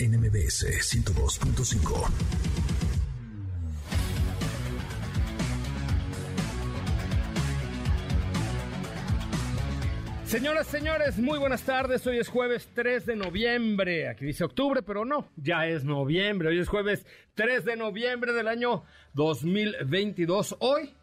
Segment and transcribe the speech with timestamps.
[0.00, 2.08] NMBS 102.5.
[10.24, 12.06] Señoras, señores, muy buenas tardes.
[12.06, 14.08] Hoy es jueves 3 de noviembre.
[14.08, 16.50] Aquí dice octubre, pero no, ya es noviembre.
[16.50, 20.58] Hoy es jueves 3 de noviembre del año 2022.
[20.60, 20.94] Hoy,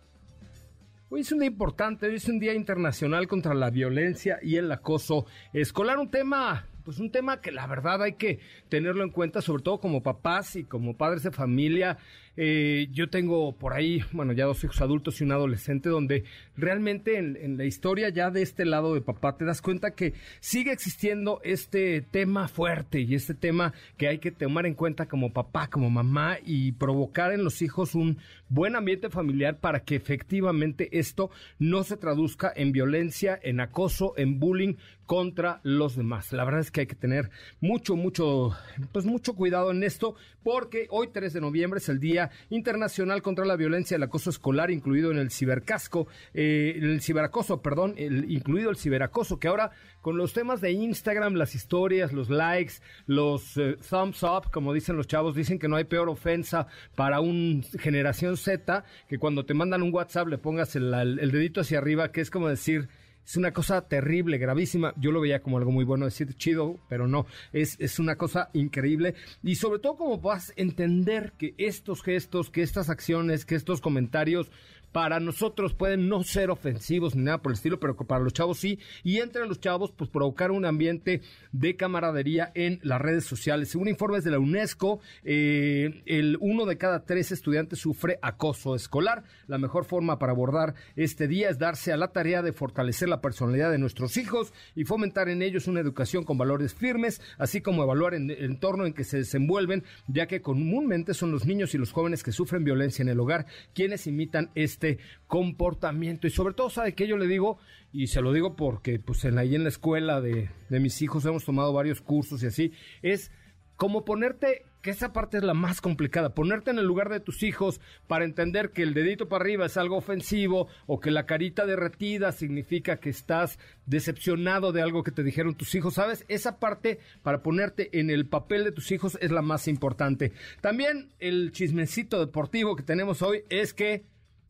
[1.09, 4.71] hoy es un día importante, hoy es un día internacional contra la violencia y el
[4.71, 5.99] acoso escolar.
[5.99, 9.79] Un tema pues un tema que la verdad hay que tenerlo en cuenta, sobre todo
[9.79, 11.97] como papás y como padres de familia.
[12.37, 16.25] Eh, yo tengo por ahí, bueno, ya dos hijos adultos y un adolescente, donde
[16.57, 20.71] realmente en, la historia ya de este lado de papá te das cuenta que sigue
[20.71, 25.69] existiendo este tema fuerte y este tema que hay que tomar en cuenta como papá,
[25.69, 28.17] como mamá y provocar en los hijos un
[28.49, 34.39] buen ambiente familiar para que efectivamente esto no se traduzca en violencia, en acoso, en
[34.39, 34.75] bullying
[35.05, 36.31] contra los demás.
[36.33, 37.29] La verdad es que hay que tener
[37.61, 38.55] mucho, mucho,
[38.91, 43.45] pues mucho cuidado en esto, porque hoy 3 de noviembre es el Día Internacional contra
[43.45, 48.69] la Violencia y el Acoso Escolar, incluido en el cibercasco, eh, el ciberacoso, perdón, incluido
[48.69, 49.71] el ciberacoso, que ahora
[50.01, 52.73] con los temas de Instagram, las historias, los likes,
[53.07, 57.19] los eh, thumbs up, como dicen los chavos, dicen que no hay peor ofensa para
[57.21, 62.11] un generación Z que cuando te mandan un WhatsApp le pongas el dedito hacia arriba,
[62.11, 62.87] que es como decir
[63.25, 64.93] es una cosa terrible, gravísima.
[64.97, 68.49] Yo lo veía como algo muy bueno, decir chido, pero no, es, es una cosa
[68.53, 69.15] increíble.
[69.43, 73.81] Y sobre todo como vas a entender que estos gestos, que estas acciones, que estos
[73.81, 74.51] comentarios
[74.95, 78.59] para nosotros pueden no ser ofensivos ni nada por el estilo, pero para los chavos
[78.59, 78.79] sí.
[79.03, 81.19] Y entre los chavos, pues provocar un ambiente
[81.51, 83.67] de camaradería en las redes sociales.
[83.67, 89.25] Según informes de la UNESCO, eh, el uno de cada tres estudiantes sufre acoso escolar.
[89.47, 93.19] La mejor forma para abordar este día es darse a la tarea de fortalecer la
[93.19, 97.83] personalidad de nuestros hijos y fomentar en ellos una educación con valores firmes, así como
[97.83, 101.91] evaluar el entorno en que se desenvuelven, ya que comúnmente son los niños y los
[101.91, 106.27] jóvenes que sufren violencia en el hogar quienes imitan este este comportamiento.
[106.27, 107.57] Y sobre todo, ¿sabe que Yo le digo,
[107.91, 111.25] y se lo digo porque pues en, ahí en la escuela de, de mis hijos
[111.25, 113.31] hemos tomado varios cursos y así, es
[113.75, 117.43] como ponerte, que esa parte es la más complicada, ponerte en el lugar de tus
[117.43, 121.65] hijos para entender que el dedito para arriba es algo ofensivo o que la carita
[121.65, 126.23] derretida significa que estás decepcionado de algo que te dijeron tus hijos, ¿sabes?
[126.27, 130.31] Esa parte para ponerte en el papel de tus hijos es la más importante.
[130.61, 134.05] También el chismecito deportivo que tenemos hoy es que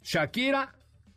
[0.05, 0.75] Shakira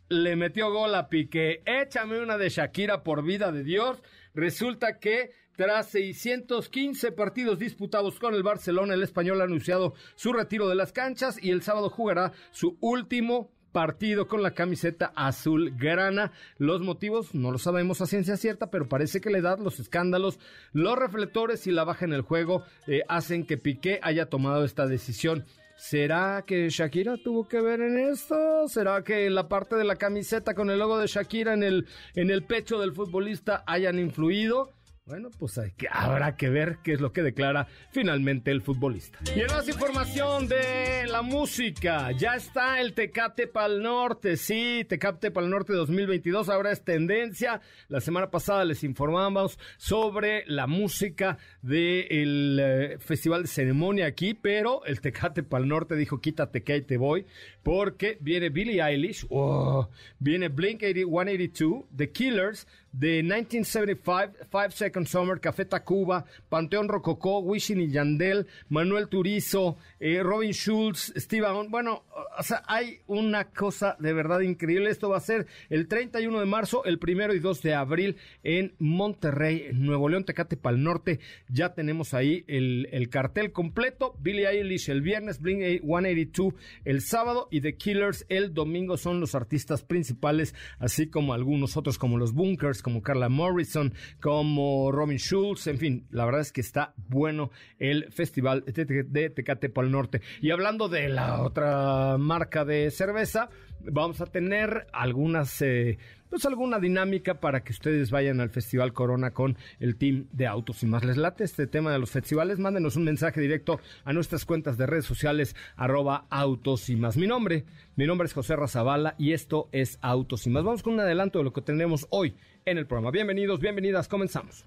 [0.09, 1.61] le metió gol a Piqué.
[1.63, 4.01] Échame una de Shakira por vida de Dios.
[4.33, 10.67] Resulta que tras 615 partidos disputados con el Barcelona, el español ha anunciado su retiro
[10.67, 16.31] de las canchas y el sábado jugará su último partido con la camiseta azul grana.
[16.57, 20.39] Los motivos no lo sabemos a ciencia cierta, pero parece que la edad, los escándalos,
[20.73, 24.87] los reflectores y la baja en el juego eh, hacen que Piqué haya tomado esta
[24.87, 25.45] decisión.
[25.79, 28.67] ¿Será que Shakira tuvo que ver en esto?
[28.67, 32.29] ¿Será que la parte de la camiseta con el logo de Shakira en el, en
[32.29, 34.73] el pecho del futbolista hayan influido?
[35.09, 35.59] Bueno, pues
[35.89, 39.17] habrá que ver qué es lo que declara finalmente el futbolista.
[39.35, 45.31] Y en más información de la música, ya está el Tecate Pal Norte, sí, Tecate
[45.31, 47.59] Pal Norte 2022, ahora es tendencia.
[47.87, 54.85] La semana pasada les informamos sobre la música del eh, Festival de Ceremonia aquí, pero
[54.85, 57.25] el Tecate Pal Norte dijo quítate que ahí te voy,
[57.63, 59.89] porque viene Billie Eilish, oh,
[60.19, 67.81] viene Blink 182, The Killers, de 1975, Five Second Summer, Café Tacuba, Panteón Rococó, Wishing
[67.81, 71.69] y Yandel, Manuel Turizo, eh, Robin Schulz, Steve Aoun.
[71.69, 72.03] Bueno,
[72.37, 74.89] o sea, hay una cosa de verdad increíble.
[74.89, 78.73] Esto va a ser el 31 de marzo, el primero y 2 de abril en
[78.79, 81.19] Monterrey, Nuevo León, Tecate Pal Norte.
[81.47, 84.15] Ya tenemos ahí el, el cartel completo.
[84.19, 86.53] Billie Eilish el viernes, Blink 182
[86.85, 91.97] el sábado y The Killers el domingo son los artistas principales, así como algunos otros
[91.97, 96.61] como los Bunkers, como Carla Morrison, como Robin Schulz, en fin, la verdad es que
[96.61, 100.21] está bueno el festival de Tecate Pal Norte.
[100.41, 103.49] Y hablando de la otra marca de cerveza,
[103.81, 105.61] vamos a tener algunas...
[105.61, 105.97] Eh,
[106.29, 110.83] pues alguna dinámica para que ustedes vayan al Festival Corona con el team de Autos
[110.83, 111.03] y más.
[111.03, 112.59] ¿Les late este tema de los festivales?
[112.59, 117.17] Mándenos un mensaje directo a nuestras cuentas de redes sociales, arroba Autos y más.
[117.17, 117.65] Mi nombre,
[117.95, 120.63] mi nombre es José Razabala y esto es Autos y más.
[120.63, 122.35] Vamos con un adelanto de lo que tenemos hoy
[122.65, 123.11] en el programa.
[123.11, 124.65] Bienvenidos, bienvenidas, comenzamos.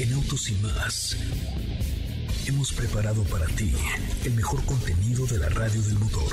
[0.00, 1.16] En Autos y más
[2.46, 3.72] hemos preparado para ti
[4.24, 6.32] el mejor contenido de la radio del motor.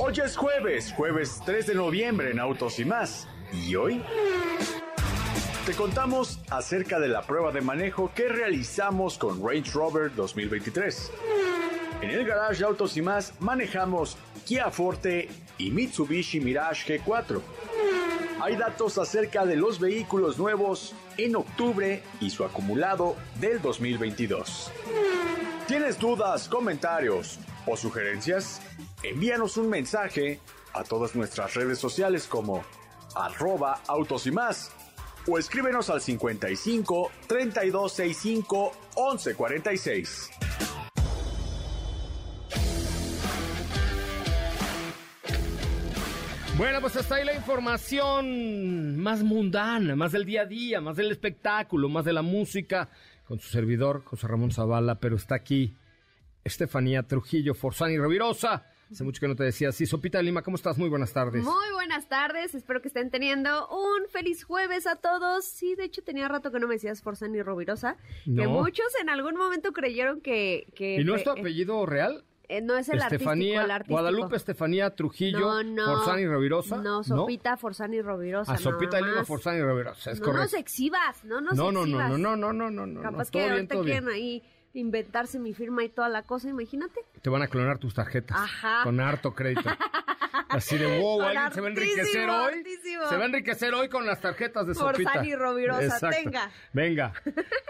[0.00, 3.26] Hoy es jueves, jueves 3 de noviembre en Autos y más.
[3.52, 4.00] ¿Y hoy?
[5.66, 11.10] Te contamos acerca de la prueba de manejo que realizamos con Range Rover 2023.
[12.00, 14.16] En el garage de Autos y más manejamos
[14.46, 15.28] Kia Forte
[15.58, 17.40] y Mitsubishi Mirage G4.
[18.40, 24.70] Hay datos acerca de los vehículos nuevos en octubre y su acumulado del 2022.
[25.66, 28.60] ¿Tienes dudas, comentarios o sugerencias?
[29.02, 30.40] envíanos un mensaje
[30.74, 32.64] a todas nuestras redes sociales como
[33.14, 34.72] arroba autos y más
[35.26, 40.30] o escríbenos al 55 3265 1146.
[46.56, 51.12] Bueno, pues hasta ahí la información más mundana, más del día a día, más del
[51.12, 52.88] espectáculo, más de la música,
[53.24, 55.76] con su servidor José Ramón Zavala, pero está aquí
[56.44, 59.84] Estefanía Trujillo Forzani Revirosa Hace mucho que no te decía así.
[59.84, 60.78] Sopita de Lima, ¿cómo estás?
[60.78, 61.44] Muy buenas tardes.
[61.44, 62.54] Muy buenas tardes.
[62.54, 65.44] Espero que estén teniendo un feliz jueves a todos.
[65.44, 67.96] Sí, de hecho tenía rato que no me decías Forzani y Rovirosa.
[68.24, 70.66] Que muchos en algún momento creyeron que...
[70.78, 72.24] ¿Y no es tu apellido real?
[72.48, 76.78] Eh, no es el Estefanía, artístico, Guadalupe Estefanía Trujillo, no, no, Forzani Rovirosa.
[76.78, 78.52] No, Sopita Forzani Rovirosa.
[78.54, 80.44] Ah, Sopita Lima Forzani Rovirosa, es no correcto.
[80.44, 82.10] nos exhibas, no nos no, no, exhibas.
[82.10, 83.02] No, no, no, no, no, no.
[83.02, 84.42] Capaz que ahorita quieren ahí
[84.74, 87.00] inventarse mi firma y toda la cosa, imagínate.
[87.22, 88.36] Te van a clonar tus tarjetas.
[88.38, 88.80] Ajá.
[88.84, 89.68] Con harto crédito.
[90.48, 92.64] Así de wow, alguien se va a enriquecer hoy.
[93.08, 95.24] Se va a enriquecer hoy con las tarjetas de Por Sopita.
[95.24, 96.50] y Rovirosa, venga.
[96.72, 97.12] Venga.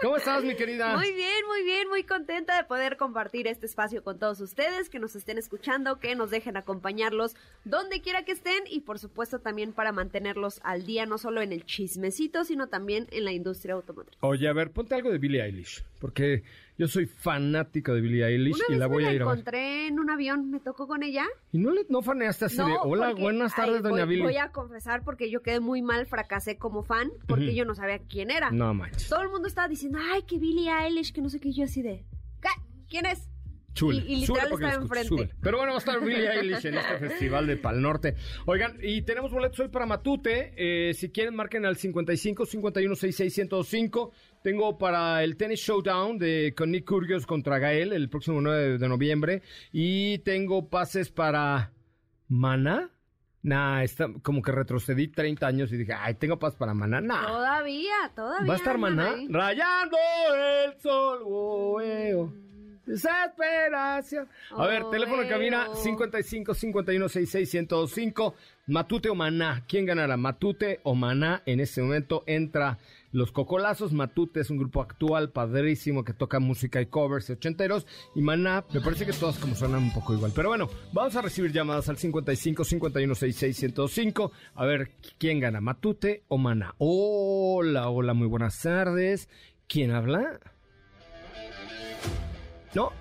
[0.01, 0.95] ¿Cómo estás, mi querida?
[0.97, 4.99] Muy bien, muy bien, muy contenta de poder compartir este espacio con todos ustedes, que
[4.99, 7.35] nos estén escuchando, que nos dejen acompañarlos
[7.65, 11.53] donde quiera que estén y por supuesto también para mantenerlos al día, no solo en
[11.53, 14.17] el chismecito, sino también en la industria automotriz.
[14.21, 16.43] Oye, a ver, ponte algo de Billie Eilish, porque
[16.77, 19.33] yo soy fanático de Billie Eilish y la voy a ir a ver.
[19.33, 21.25] encontré en un avión, me tocó con ella.
[21.51, 24.23] ¿Y no, le, no faneaste así de, hola, buenas tardes, doña Billie?
[24.23, 27.99] Voy a confesar porque yo quedé muy mal, fracasé como fan, porque yo no sabía
[27.99, 28.51] quién era.
[28.51, 29.09] No manches.
[29.09, 31.81] Todo el mundo estaba diciendo, ay, que Billie Eilish, que no sé qué, yo así
[31.81, 32.05] de,
[32.87, 33.29] ¿quién es?
[33.81, 35.29] Y, literal está enfrente.
[35.41, 38.15] Pero bueno, va a estar Billie Eilish en este festival de Pal Norte.
[38.45, 40.53] Oigan, y tenemos boletos hoy para Matute.
[40.57, 44.11] Eh, si quieren, marquen al 55 51 66 105.
[44.43, 48.89] Tengo para el Tennis Showdown de con Nick Kyrgios contra Gael el próximo 9 de
[48.89, 49.41] noviembre.
[49.71, 51.71] Y tengo pases para
[52.29, 52.89] Mana.
[53.41, 57.01] Nah, está, como que retrocedí 30 años y dije, ay, tengo pases para Maná.
[57.01, 57.25] Nah.
[57.25, 58.47] Todavía, todavía.
[58.47, 59.15] ¿Va a estar Maná?
[59.29, 59.97] Rayando
[60.65, 61.79] el sol, oh,
[62.89, 64.27] Desesperación.
[64.49, 68.35] A ver, teléfono de cabina 55 51 66 105.
[68.65, 69.63] Matute o Maná.
[69.67, 70.17] ¿Quién ganará?
[70.17, 71.43] Matute o Maná.
[71.45, 72.79] En este momento entra
[73.11, 73.93] Los Cocolazos.
[73.93, 77.87] Matute es un grupo actual padrísimo que toca música y covers ochenteros.
[78.15, 80.31] Y Maná, me parece que todas como suenan un poco igual.
[80.35, 84.31] Pero bueno, vamos a recibir llamadas al 55 51 66 105.
[84.55, 85.61] A ver, ¿quién gana?
[85.61, 86.75] ¿Matute o Maná?
[86.77, 89.29] Hola, hola, muy buenas tardes.
[89.67, 90.39] ¿Quién habla?
[92.75, 92.91] No,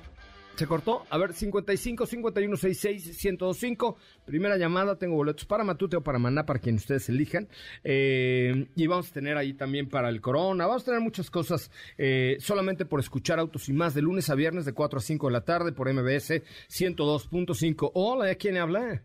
[0.59, 1.05] se cortó.
[1.11, 3.97] A ver, 55 51 66 1025.
[4.25, 4.99] Primera llamada.
[4.99, 7.49] Tengo boletos para Matute o para Maná, para quien ustedes elijan.
[7.85, 10.67] Eh, y vamos a tener ahí también para el Corona.
[10.67, 14.35] Vamos a tener muchas cosas eh, solamente por escuchar Autos y más de lunes a
[14.35, 17.93] viernes de 4 a 5 de la tarde por MBS 102.5.
[17.95, 19.03] Hola, ¿quién habla?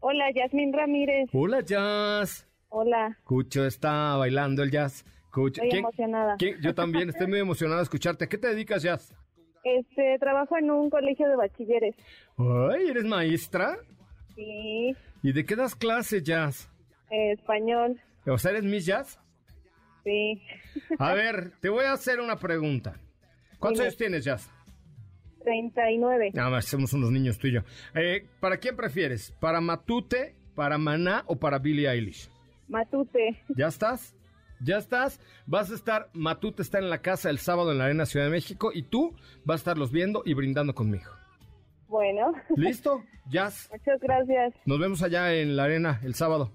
[0.00, 1.28] Hola, Yasmin Ramírez.
[1.32, 2.46] Hola, Jazz.
[2.68, 3.16] Hola.
[3.24, 5.04] Cucho está bailando el jazz.
[5.44, 6.36] Estoy emocionada.
[6.62, 8.24] Yo también estoy muy emocionada de escucharte.
[8.24, 9.14] ¿A qué te dedicas, Jazz?
[9.66, 11.96] Este, trabajo en un colegio de bachilleres.
[12.38, 13.76] Ay, ¿eres maestra?
[14.36, 14.94] Sí.
[15.24, 16.70] ¿Y de qué das clase, Jazz?
[17.10, 18.00] español.
[18.26, 19.18] O sea, ¿eres Miss Jazz?
[20.04, 20.40] Sí.
[21.00, 22.94] A ver, te voy a hacer una pregunta.
[23.58, 24.48] ¿Cuántos años tienes, Jazz?
[25.42, 26.30] 39.
[26.34, 27.62] Nada más, somos unos niños yo.
[27.94, 29.32] Eh, ¿Para quién prefieres?
[29.40, 32.28] ¿Para Matute, para Maná o para Billie Eilish?
[32.68, 33.42] Matute.
[33.56, 34.15] ¿Ya estás?
[34.60, 35.20] ¿Ya estás?
[35.46, 38.32] Vas a estar, Matute está en la casa el sábado en la Arena Ciudad de
[38.32, 41.10] México y tú vas a estarlos viendo y brindando conmigo.
[41.88, 42.32] Bueno.
[42.56, 43.02] ¿Listo?
[43.28, 43.68] Jazz.
[43.72, 44.54] Muchas gracias.
[44.64, 46.50] Nos vemos allá en la arena el sábado.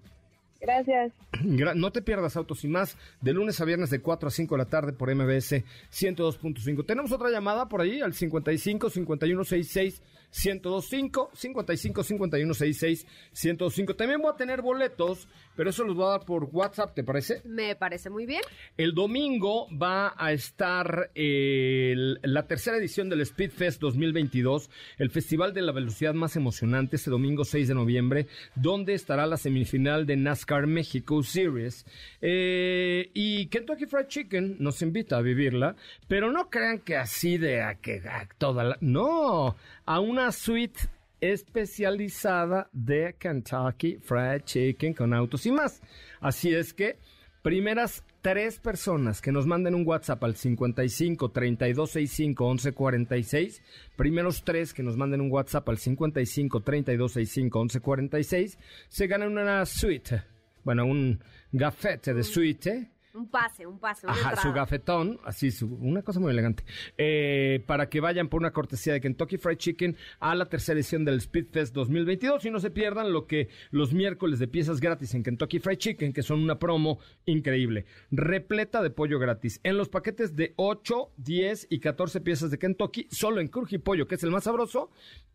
[0.59, 1.11] Gracias.
[1.31, 4.55] Gra- No te pierdas Autos y más de lunes a viernes de 4 a 5
[4.55, 6.85] de la tarde por MBS 102.5.
[6.85, 13.95] Tenemos otra llamada por ahí al 55 51 66 1025 55 51 66 1025.
[13.95, 17.41] También voy a tener boletos, pero eso los voy a dar por WhatsApp, ¿te parece?
[17.45, 18.41] Me parece muy bien.
[18.77, 25.53] El domingo va a estar el- la tercera edición del Speed Fest 2022, el festival
[25.53, 30.15] de la velocidad más emocionante, este domingo 6 de noviembre, donde estará la semifinal de
[30.17, 31.85] NASCAR México Series.
[32.21, 35.75] Eh, y Kentucky Fried Chicken nos invita a vivirla,
[36.07, 38.77] pero no crean que así de a que a toda la...
[38.81, 40.79] No, a una suite
[41.19, 45.81] especializada de Kentucky Fried Chicken con autos y más.
[46.19, 46.97] Así es que
[47.41, 53.63] primeras tres personas que nos manden un WhatsApp al 55 3265 1146,
[53.95, 58.57] primeros tres que nos manden un WhatsApp al 55 3265 1146,
[58.89, 60.23] se ganan una suite,
[60.63, 61.19] bueno, un
[61.51, 62.91] gafete de suite.
[63.13, 66.63] Un pase, un pase, una Ajá, su gafetón, así, su- una cosa muy elegante,
[66.97, 71.03] eh, para que vayan por una cortesía de Kentucky Fried Chicken a la tercera edición
[71.03, 75.13] del Speed Fest 2022 y no se pierdan lo que los miércoles de piezas gratis
[75.13, 79.59] en Kentucky Fried Chicken, que son una promo increíble, repleta de pollo gratis.
[79.63, 84.07] En los paquetes de 8, 10 y 14 piezas de Kentucky, solo en Cruji Pollo,
[84.07, 84.89] que es el más sabroso,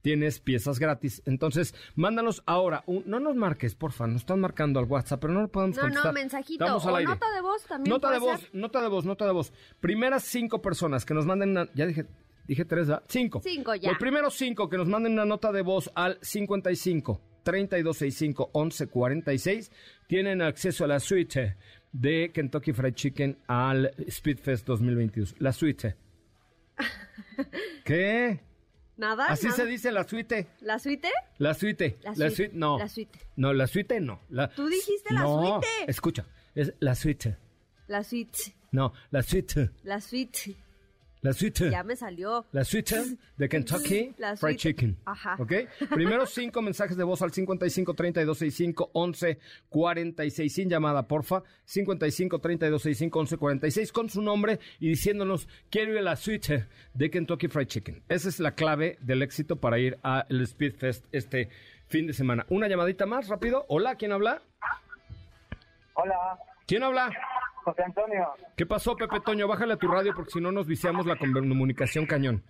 [0.07, 1.21] tienes piezas gratis.
[1.27, 5.41] Entonces, mándanos ahora, un- no nos marques, porfa, nos están marcando al WhatsApp, pero no
[5.41, 6.07] lo podemos No, contestar.
[6.07, 7.11] no, mensajito Estamos al o aire.
[7.11, 8.51] nota de voz también Nota de voz, ser.
[8.55, 9.53] nota de voz, nota de voz.
[9.81, 12.07] Primeras cinco personas que nos manden una, ya dije,
[12.47, 13.03] dije tres, ¿verdad?
[13.09, 13.41] Cinco.
[13.43, 13.89] Cinco ya.
[13.89, 19.73] Los primeros cinco que nos manden una nota de voz al 55 3265 1146
[20.07, 21.57] tienen acceso a la suite
[21.91, 25.35] de Kentucky Fried Chicken al Speedfest 2022.
[25.41, 25.97] La suite.
[27.85, 28.41] ¿Qué?
[28.97, 29.27] Nada.
[29.27, 29.57] Así nada.
[29.57, 30.47] se dice la suite.
[30.61, 31.09] ¿La suite?
[31.39, 31.99] La suite.
[32.03, 32.35] La La suite.
[32.35, 32.79] suite, no.
[32.79, 33.19] La suite.
[33.37, 34.21] No, la suite no.
[34.31, 35.67] La- Tú dijiste la no, suite.
[35.91, 36.25] Escucha,
[36.55, 37.37] es la suite.
[37.89, 38.55] La suite.
[38.73, 39.71] No, la suite.
[39.85, 40.57] La suite.
[41.27, 41.71] La suite.
[41.73, 42.47] Ya me salió.
[42.53, 42.95] La suite
[43.37, 44.59] de Kentucky La Fried.
[44.59, 44.97] Chicken.
[45.07, 45.35] Ajá.
[45.41, 45.55] ¿Ok?
[45.91, 51.43] Primero cinco mensajes de voz al 55 32 65 11 46 sin llamada, porfa.
[51.65, 56.69] 55 32 65 11 46 con su nombre y diciéndonos quiero ir a la suite
[56.95, 58.05] de Kentucky Fried Chicken.
[58.09, 61.49] Esa es la clave del éxito para ir al Speed Fest este
[61.89, 62.47] fin de semana.
[62.51, 63.65] Una llamadita más, rápido.
[63.67, 64.43] Hola, ¿quién habla?
[65.95, 67.11] Hola, ¿Quién habla?
[67.67, 68.29] José Antonio.
[68.57, 69.49] ¿Qué pasó, Pepe Toño?
[69.49, 72.45] Bájale a tu radio porque si no nos viciamos la comunicación cañón.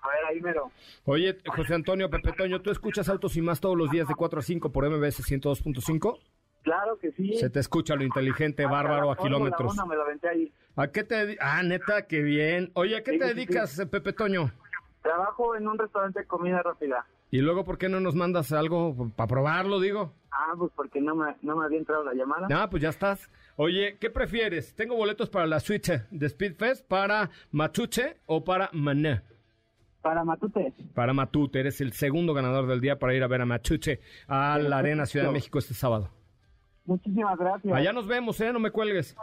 [0.00, 0.70] A ver, ahí mero.
[1.04, 4.38] Oye, José Antonio, Pepe Toño, ¿tú escuchas Autos y Más todos los días de 4
[4.38, 6.20] a 5 por MBS 102.5?
[6.62, 7.34] Claro que sí.
[7.38, 9.76] Se te escucha lo inteligente, bárbaro, a kilómetros.
[9.84, 10.52] me lo aventé ahí.
[10.76, 12.70] ¿A qué te Ah, neta, qué bien.
[12.74, 14.52] Oye, ¿a qué Sí, te dedicas, Pepe Toño?
[15.02, 17.04] Trabajo en un restaurante de comida rápida.
[17.32, 20.12] Y luego, ¿por qué no nos mandas algo para probarlo, digo?
[20.30, 22.46] Ah, pues porque no me, no me había entrado la llamada.
[22.54, 23.28] Ah, pues ya estás.
[23.56, 24.74] Oye, ¿qué prefieres?
[24.74, 29.22] Tengo boletos para la suite de Speedfest, para Machuche o para Maná.
[30.00, 30.72] Para Matute.
[30.94, 34.58] Para Matute, eres el segundo ganador del día para ir a ver a Machuche a
[34.58, 36.10] la Arena Ciudad de México este sábado.
[36.84, 37.72] Muchísimas gracias.
[37.72, 38.52] Allá nos vemos, ¿eh?
[38.52, 39.14] No me cuelgues.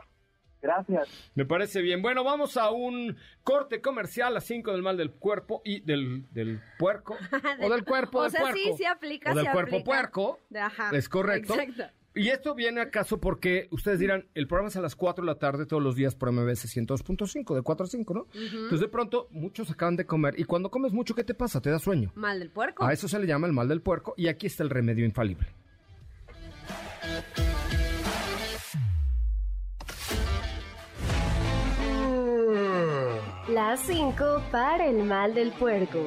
[0.61, 1.07] Gracias.
[1.35, 2.01] Me parece bien.
[2.01, 6.61] Bueno, vamos a un corte comercial a 5 del mal del cuerpo y del, del
[6.77, 7.15] puerco.
[7.61, 8.57] o del cuerpo O del sea, puerco.
[8.57, 9.85] sí, sí aplica, O del sí cuerpo aplica.
[9.85, 10.39] puerco.
[10.57, 11.55] Ajá, Es correcto.
[11.59, 11.93] exacto.
[12.19, 15.39] Y esto viene acaso porque ustedes dirán, el programa es a las 4 de la
[15.39, 18.27] tarde todos los días por MBS 102.5, de 4 a 5, ¿no?
[18.33, 21.61] Entonces de pronto muchos acaban de comer y cuando comes mucho, ¿qué te pasa?
[21.61, 22.11] Te da sueño.
[22.15, 22.83] Mal del puerco.
[22.83, 25.47] A eso se le llama el mal del puerco y aquí está el remedio infalible.
[33.47, 36.03] Las 5 para el mal del puerco.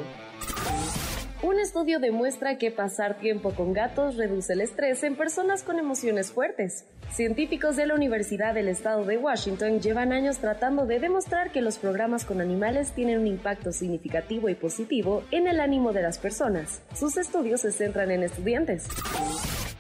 [1.43, 6.31] Un estudio demuestra que pasar tiempo con gatos reduce el estrés en personas con emociones
[6.31, 6.87] fuertes.
[7.11, 11.79] Científicos de la Universidad del Estado de Washington llevan años tratando de demostrar que los
[11.79, 16.81] programas con animales tienen un impacto significativo y positivo en el ánimo de las personas.
[16.95, 18.87] Sus estudios se centran en estudiantes.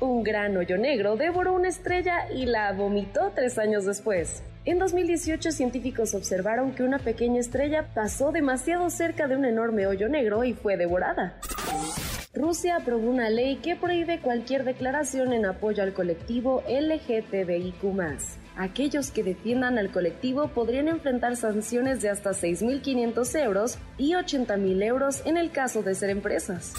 [0.02, 4.42] Un gran hoyo negro devoró una estrella y la vomitó tres años después.
[4.64, 10.09] En 2018, científicos observaron que una pequeña estrella pasó demasiado cerca de un enorme hoyo
[10.09, 11.38] negro y fue devorada.
[12.35, 17.85] Rusia aprobó una ley que prohíbe cualquier declaración en apoyo al colectivo LGTBIQ.
[18.56, 25.23] Aquellos que defiendan al colectivo podrían enfrentar sanciones de hasta 6.500 euros y 80.000 euros
[25.26, 26.75] en el caso de ser empresas.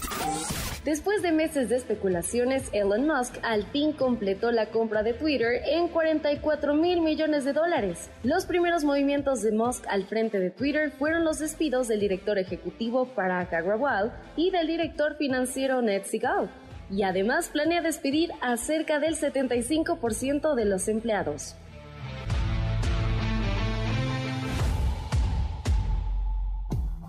[0.86, 5.88] Después de meses de especulaciones, Elon Musk al fin completó la compra de Twitter en
[5.88, 8.10] 44 mil millones de dólares.
[8.24, 13.06] Los primeros movimientos de Musk al frente de Twitter fueron los despidos del director ejecutivo
[13.06, 16.50] Parag Agrawal y del director financiero Ned Segal.
[16.92, 21.56] Y además planea despedir a cerca del 75% de los empleados.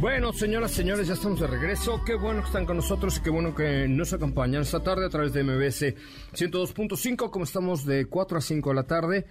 [0.00, 2.02] Bueno, señoras, señores, ya estamos de regreso.
[2.04, 5.08] Qué bueno que están con nosotros y qué bueno que nos acompañan esta tarde a
[5.08, 5.94] través de MBS
[6.34, 9.26] 102.5, como estamos de 4 a 5 de la tarde,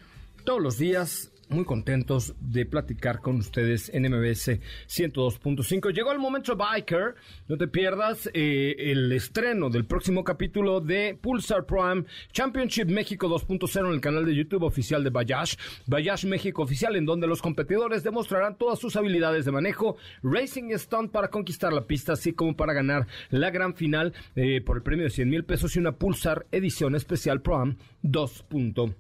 [0.46, 1.33] todos los días.
[1.50, 5.94] Muy contentos de platicar con ustedes en MBS 102.5.
[5.94, 7.16] Llegó el momento Biker.
[7.48, 13.88] No te pierdas eh, el estreno del próximo capítulo de Pulsar Prime Championship México 2.0
[13.88, 15.56] en el canal de YouTube oficial de Bayash.
[15.86, 21.12] Bayash México oficial, en donde los competidores demostrarán todas sus habilidades de manejo, racing stunt
[21.12, 25.04] para conquistar la pista, así como para ganar la gran final eh, por el premio
[25.04, 28.96] de 100 mil pesos y una Pulsar edición especial Prime 2.0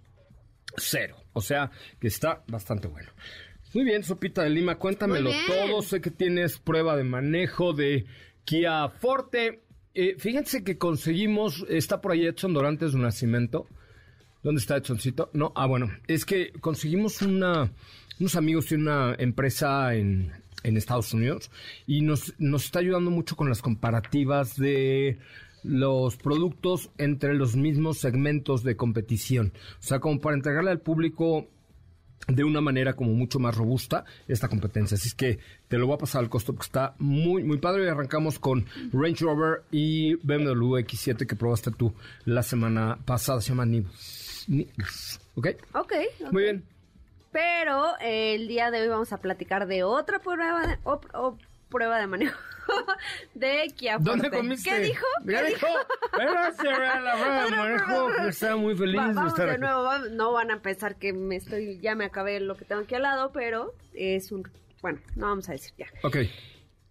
[0.77, 1.22] cero.
[1.33, 3.09] O sea, que está bastante bueno.
[3.73, 5.81] Muy bien, Sopita de Lima, cuéntamelo todo.
[5.81, 8.05] Sé que tienes prueba de manejo de
[8.45, 9.63] Kia Forte.
[9.95, 13.67] Eh, fíjense que conseguimos, está por ahí Edson Dorantes de Nacimiento.
[14.43, 15.29] ¿Dónde está Edsoncito?
[15.33, 17.71] No, ah, bueno, es que conseguimos una,
[18.19, 21.49] unos amigos de una empresa en, en Estados Unidos
[21.87, 25.17] y nos, nos está ayudando mucho con las comparativas de
[25.63, 29.53] los productos entre los mismos segmentos de competición.
[29.79, 31.47] O sea, como para entregarle al público
[32.27, 34.95] de una manera como mucho más robusta esta competencia.
[34.95, 37.83] Así es que te lo voy a pasar al costo porque está muy, muy padre.
[37.85, 41.93] Y arrancamos con Range Rover y BMW X7 que probaste tú
[42.25, 43.41] la semana pasada.
[43.41, 45.19] Se llama Nibus.
[45.35, 45.47] ¿Ok?
[45.73, 45.93] Ok.
[46.31, 46.63] Muy bien.
[47.31, 51.37] Pero eh, el día de hoy vamos a platicar de otra prueba de, o- o
[51.69, 52.37] prueba de manejo
[53.33, 54.09] de Kia Forte.
[54.09, 54.69] ¿Dónde comiste?
[54.69, 55.05] ¿Qué dijo?
[55.25, 55.67] Ya ¿Qué dijo.
[57.55, 58.09] Manejo.
[58.27, 59.61] Estaba muy feliz Va- de estar de aquí.
[59.61, 62.81] nuevo, va- no van a pensar que me estoy, ya me acabé lo que tengo
[62.81, 64.49] aquí al lado, pero es un,
[64.81, 65.87] bueno, no vamos a decir ya.
[66.03, 66.17] Ok.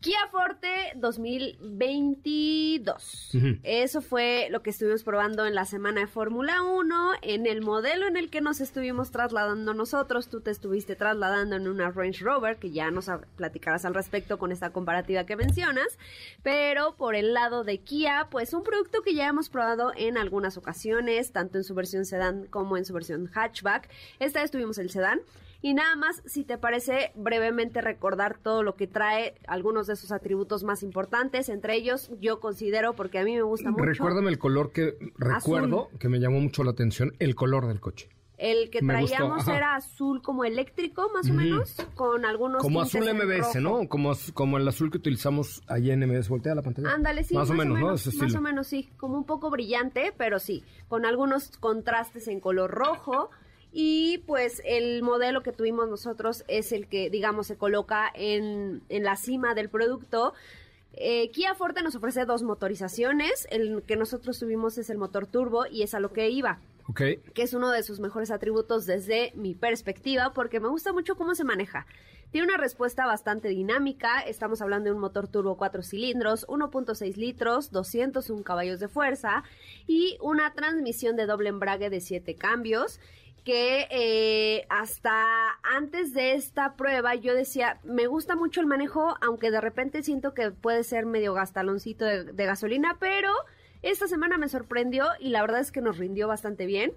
[0.02, 3.30] Kia Forte 2022.
[3.34, 3.58] Ujú.
[3.62, 8.08] Eso fue lo que estuvimos probando en la semana de Fórmula 1, en el modelo
[8.08, 10.26] en el que nos estuvimos trasladando nosotros.
[10.28, 14.50] Tú te estuviste trasladando en una Range Rover, que ya nos platicarás al respecto con
[14.50, 15.96] esta comparativa que mencionas.
[16.42, 20.56] Pero por el lado de Kia, pues un producto que ya hemos probado en algunas
[20.56, 23.88] ocasiones, tanto en su versión sedán como en su versión hatchback.
[24.18, 25.20] Esta vez tuvimos el sedán.
[25.64, 30.10] Y nada más, si te parece, brevemente recordar todo lo que trae, algunos de sus
[30.10, 34.38] atributos más importantes, entre ellos yo considero, porque a mí me gusta mucho, Recuérdame el
[34.38, 38.08] color que recuerdo, que me llamó mucho la atención, el color del coche.
[38.38, 43.04] el que me traíamos era azul como eléctrico, más o menos, con algunos Como azul
[43.14, 43.60] MBS.
[43.60, 43.88] ¿no?
[43.88, 46.28] Como, como el azul que utilizamos allá en MBS.
[46.28, 46.92] Voltea la pantalla.
[46.92, 47.94] Ándale, sí, Más, o menos, ¿no?
[47.94, 52.40] Ese más o menos, sí, como un poco brillante, pero sí, con algunos contrastes en
[52.40, 53.30] color rojo.
[53.72, 59.02] Y pues el modelo que tuvimos nosotros es el que, digamos, se coloca en, en
[59.02, 60.34] la cima del producto.
[60.92, 63.46] Eh, Kia Forte nos ofrece dos motorizaciones.
[63.50, 67.00] El que nosotros tuvimos es el motor turbo y es a lo que iba Ok.
[67.32, 71.34] que es uno de sus mejores atributos desde mi perspectiva, porque me gusta mucho cómo
[71.34, 71.86] se maneja.
[72.30, 77.70] Tiene una respuesta bastante dinámica, estamos hablando de un motor turbo 4 cilindros, 1.6 litros,
[77.70, 79.44] 201 caballos de fuerza
[79.86, 83.00] y una transmisión de doble embrague de 7 cambios
[83.44, 85.12] que eh, hasta
[85.62, 90.34] antes de esta prueba yo decía, me gusta mucho el manejo, aunque de repente siento
[90.34, 93.30] que puede ser medio gastaloncito de, de gasolina, pero
[93.82, 96.92] esta semana me sorprendió y la verdad es que nos rindió bastante bien.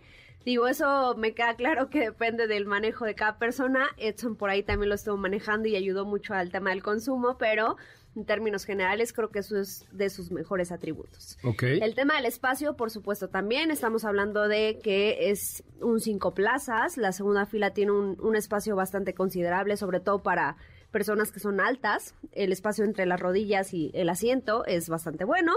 [0.46, 3.88] Digo, eso me queda claro que depende del manejo de cada persona.
[3.98, 7.78] Edson por ahí también lo estuvo manejando y ayudó mucho al tema del consumo, pero
[8.16, 11.38] en términos generales creo que eso es de sus mejores atributos.
[11.44, 11.64] Ok.
[11.64, 13.72] El tema del espacio, por supuesto, también.
[13.72, 16.98] Estamos hablando de que es un cinco plazas.
[16.98, 20.56] La segunda fila tiene un, un espacio bastante considerable, sobre todo para
[20.92, 22.16] personas que son altas.
[22.32, 25.54] El espacio entre las rodillas y el asiento es bastante bueno.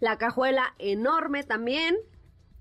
[0.00, 1.96] La cajuela enorme también.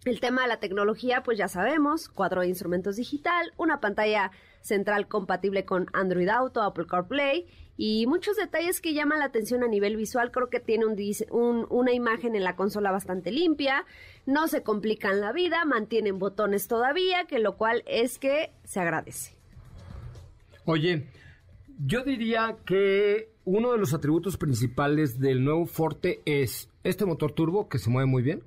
[0.05, 4.31] El tema de la tecnología, pues ya sabemos, cuadro de instrumentos digital, una pantalla
[4.61, 7.45] central compatible con Android Auto, Apple CarPlay
[7.77, 10.31] y muchos detalles que llaman la atención a nivel visual.
[10.31, 10.97] Creo que tiene un,
[11.31, 13.85] un- una imagen en la consola bastante limpia,
[14.25, 19.33] no se complican la vida, mantienen botones todavía, que lo cual es que se agradece.
[20.65, 21.07] Oye,
[21.85, 27.69] yo diría que uno de los atributos principales del nuevo Forte es este motor turbo
[27.69, 28.43] que se mueve muy bien,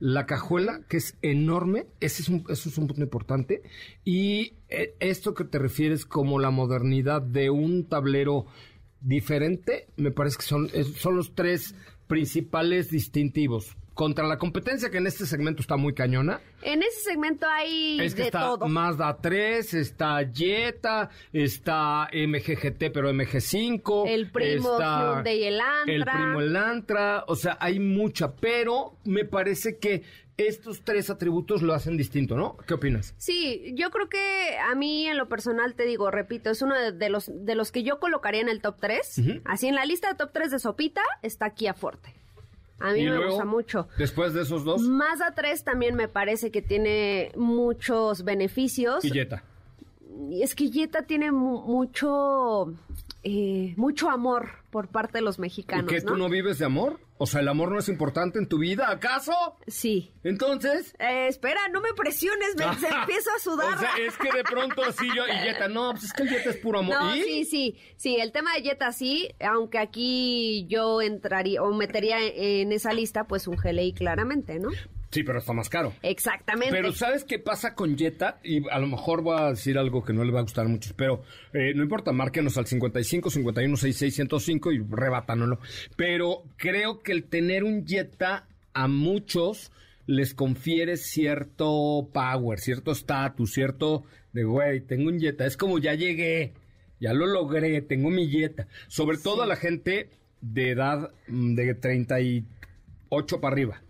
[0.00, 3.62] la cajuela que es enorme, ese es un, eso es un punto importante,
[4.04, 8.46] y eh, esto que te refieres como la modernidad de un tablero
[9.00, 11.74] diferente, me parece que son, son los tres
[12.06, 13.76] principales distintivos.
[13.98, 18.14] Contra la competencia que en este segmento está muy cañona, En ese segmento hay es
[18.14, 18.68] que de está todo.
[18.68, 24.04] Mazda 3, está Jetta, está MGGT, pero MG5.
[24.06, 25.92] El primo está Hyundai Elantra.
[25.92, 27.24] El primo Elantra.
[27.26, 30.04] O sea, hay mucha, pero me parece que
[30.36, 32.56] estos tres atributos lo hacen distinto, ¿no?
[32.68, 33.16] ¿Qué opinas?
[33.18, 36.92] Sí, yo creo que a mí en lo personal te digo, repito, es uno de,
[36.92, 39.18] de los de los que yo colocaría en el top 3.
[39.18, 39.40] Ujú.
[39.44, 42.14] Así en la lista de top 3 de Sopita está Kia Forte.
[42.80, 43.88] A mí me luego, gusta mucho.
[43.98, 49.04] Después de esos dos, Mazda 3 también me parece que tiene muchos beneficios.
[49.04, 49.42] y Jetta.
[50.32, 52.72] Es que Jetta tiene mu- mucho
[53.24, 56.98] eh, mucho amor por parte de los ¿Y mexicanos, qué, tú no vives de amor?
[57.18, 59.32] O sea, ¿el amor no es importante en tu vida, acaso?
[59.66, 60.12] Sí.
[60.22, 60.94] Entonces...
[61.00, 63.74] Eh, espera, no me presiones, me se empiezo a sudar.
[63.74, 66.28] O sea, es que de pronto así yo y Jetta, no, pues es que el
[66.28, 66.94] Jetta es puro amor.
[66.94, 67.22] No, ¿Y?
[67.22, 72.70] sí, sí, sí, el tema de Jetta sí, aunque aquí yo entraría o metería en
[72.70, 74.70] esa lista pues un GLI claramente, ¿no?
[75.10, 75.94] Sí, pero está más caro.
[76.02, 76.74] Exactamente.
[76.74, 78.40] Pero ¿sabes qué pasa con Jetta?
[78.44, 80.68] Y a lo mejor voy a decir algo que no le va a gustar a
[80.68, 81.22] muchos, pero
[81.54, 85.60] eh, no importa, márquenos al 55 51 66 105 y rebátanoslo.
[85.96, 89.72] Pero creo que el tener un Jetta a muchos
[90.06, 95.46] les confiere cierto power, cierto estatus, cierto de, güey, tengo un Jetta.
[95.46, 96.52] Es como ya llegué,
[97.00, 98.68] ya lo logré, tengo mi Jetta.
[98.88, 100.10] Sobre todo a la gente
[100.42, 103.82] de edad mm, de 38 para arriba.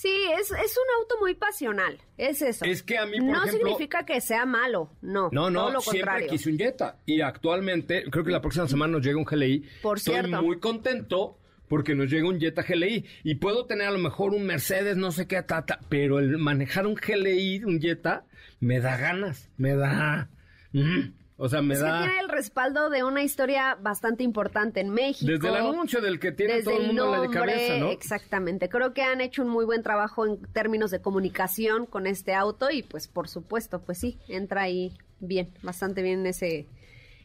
[0.00, 2.64] Sí, es, es un auto muy pasional, es eso.
[2.64, 5.72] Es que a mí, por no ejemplo- significa que sea malo, no, No, no, todo
[5.72, 6.28] lo siempre contrario.
[6.30, 6.98] quise un Jetta.
[7.04, 9.64] Y actualmente, creo que la próxima semana nos llega un GLI.
[9.82, 10.40] Por Estoy cierto.
[10.40, 13.04] muy contento porque nos llega un Jetta GLI.
[13.24, 16.86] Y puedo tener a lo mejor un Mercedes, no sé qué, tata, pero el manejar
[16.86, 18.24] un GLI, un Jetta,
[18.60, 20.30] me da ganas, me da...
[20.72, 22.00] mm, o sea, me Es que da...
[22.00, 25.30] tiene el respaldo de una historia bastante importante en México.
[25.30, 27.90] Desde el anuncio del que tiene todo el mundo en la de nombre, cabeza, ¿no?
[27.90, 28.68] Exactamente.
[28.68, 32.70] Creo que han hecho un muy buen trabajo en términos de comunicación con este auto
[32.72, 36.66] y pues por supuesto, pues sí, entra ahí bien, bastante bien en ese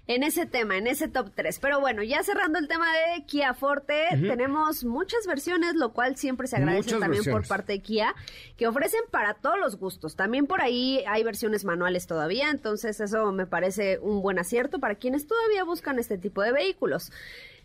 [0.06, 1.60] en ese tema, en ese top 3.
[1.60, 6.48] Pero bueno, ya cerrando el tema de Kia Forte, tenemos muchas versiones, lo cual siempre
[6.48, 7.48] se agradece Muchas también versiones.
[7.48, 8.14] por parte de Kia,
[8.58, 10.16] que ofrecen para todos los gustos.
[10.16, 14.96] También por ahí hay versiones manuales todavía, entonces eso me parece un buen acierto para
[14.96, 17.12] quienes todavía buscan este tipo de vehículos.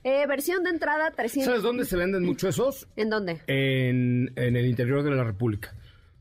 [0.05, 1.45] Eh, versión de entrada 300.
[1.45, 2.87] ¿Sabes dónde se venden mucho esos?
[2.95, 3.41] ¿En dónde?
[3.49, 5.75] en, en el interior de la República,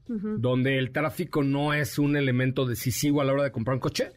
[0.07, 4.13] donde el tráfico no es un elemento decisivo a la hora de comprar un coche.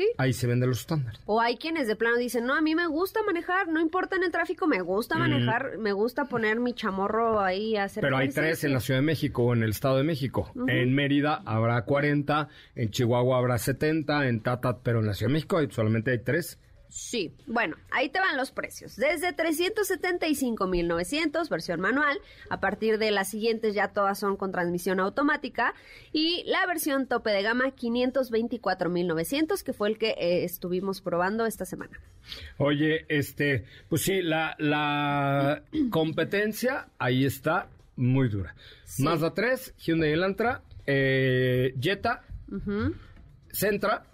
[0.00, 0.08] ¿Sí?
[0.16, 1.20] Ahí se venden los estándares.
[1.26, 4.22] O hay quienes de plano dicen, no, a mí me gusta manejar, no importa en
[4.24, 8.28] el tráfico, me gusta manejar, me gusta poner mi chamorro ahí a hacer Pero hay
[8.28, 8.42] ejercicio".
[8.42, 10.50] tres en la Ciudad de México o en el Estado de México.
[10.68, 15.34] En Mérida habrá 40, en Chihuahua habrá 70, en Tata, pero en la Ciudad de
[15.34, 16.58] México hay- solamente hay tres.
[16.90, 18.96] Sí, bueno, ahí te van los precios.
[18.96, 22.18] Desde 375.900, versión manual.
[22.48, 25.74] A partir de las siguientes ya todas son con transmisión automática.
[26.12, 31.64] Y la versión tope de gama 524.900, que fue el que eh, estuvimos probando esta
[31.64, 32.00] semana.
[32.58, 38.56] Oye, este, pues sí, la, la competencia ahí está muy dura.
[38.98, 42.24] Mazda 3, Hyundai Elantra, eh, Jetta,
[43.52, 44.09] Sentra, Centra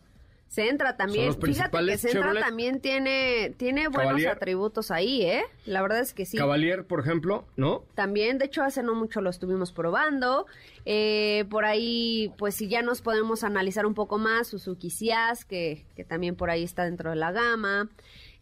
[0.96, 2.42] también, los fíjate que Centra Chevrolet.
[2.42, 4.28] también tiene, tiene buenos Cavalier.
[4.30, 5.44] atributos ahí, ¿eh?
[5.64, 6.36] La verdad es que sí.
[6.36, 7.84] Cavalier, por ejemplo, ¿no?
[7.94, 10.46] También, de hecho, hace no mucho lo estuvimos probando.
[10.84, 15.84] Eh, por ahí, pues si ya nos podemos analizar un poco más, Suzuki Sias, que,
[15.94, 17.88] que también por ahí está dentro de la gama.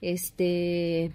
[0.00, 1.12] Este,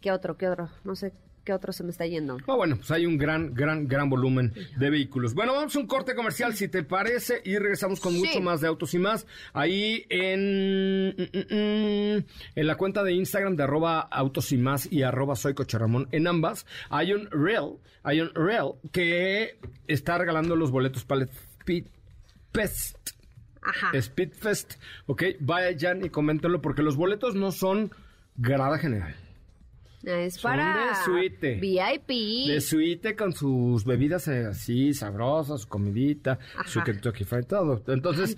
[0.00, 0.36] ¿qué otro?
[0.36, 0.70] ¿Qué otro?
[0.84, 1.12] No sé
[1.44, 2.38] qué otro se me está yendo.
[2.46, 5.34] Ah, bueno, pues hay un gran, gran, gran volumen de vehículos.
[5.34, 8.18] Bueno, vamos a un corte comercial, si te parece, y regresamos con Sí.
[8.20, 9.26] mucho más de autos y más.
[9.52, 11.54] Ahí en, mm, mm,
[12.18, 12.24] mm,
[12.56, 16.26] en la cuenta de Instagram de arroba autos y más y arroba soy Ramón, en
[16.26, 21.86] ambas, hay un reel, hay un reel que está regalando los boletos para el Speed
[22.52, 22.96] Fest.
[23.62, 23.92] Ajá.
[24.00, 24.74] Speedfest,
[25.06, 27.92] ok, vayan y coméntenlo porque los boletos no son
[28.36, 29.14] grada general.
[30.02, 31.54] Es Son para de suite.
[31.60, 32.48] VIP.
[32.48, 36.86] De suite con sus bebidas eh, así, sabrosas, su comidita, su Ajá.
[36.86, 37.82] Kentucky Fried todo.
[37.86, 38.36] Entonces,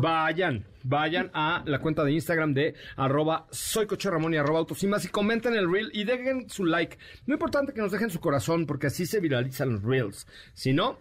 [0.00, 4.82] vayan, vayan a la cuenta de Instagram de arroba soy Coche Ramón y arroba autos
[4.82, 6.98] y comenten el reel y dejen su like.
[7.26, 10.26] No importante que nos dejen su corazón porque así se viralizan los reels.
[10.54, 10.98] Si no,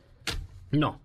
[0.71, 1.01] no.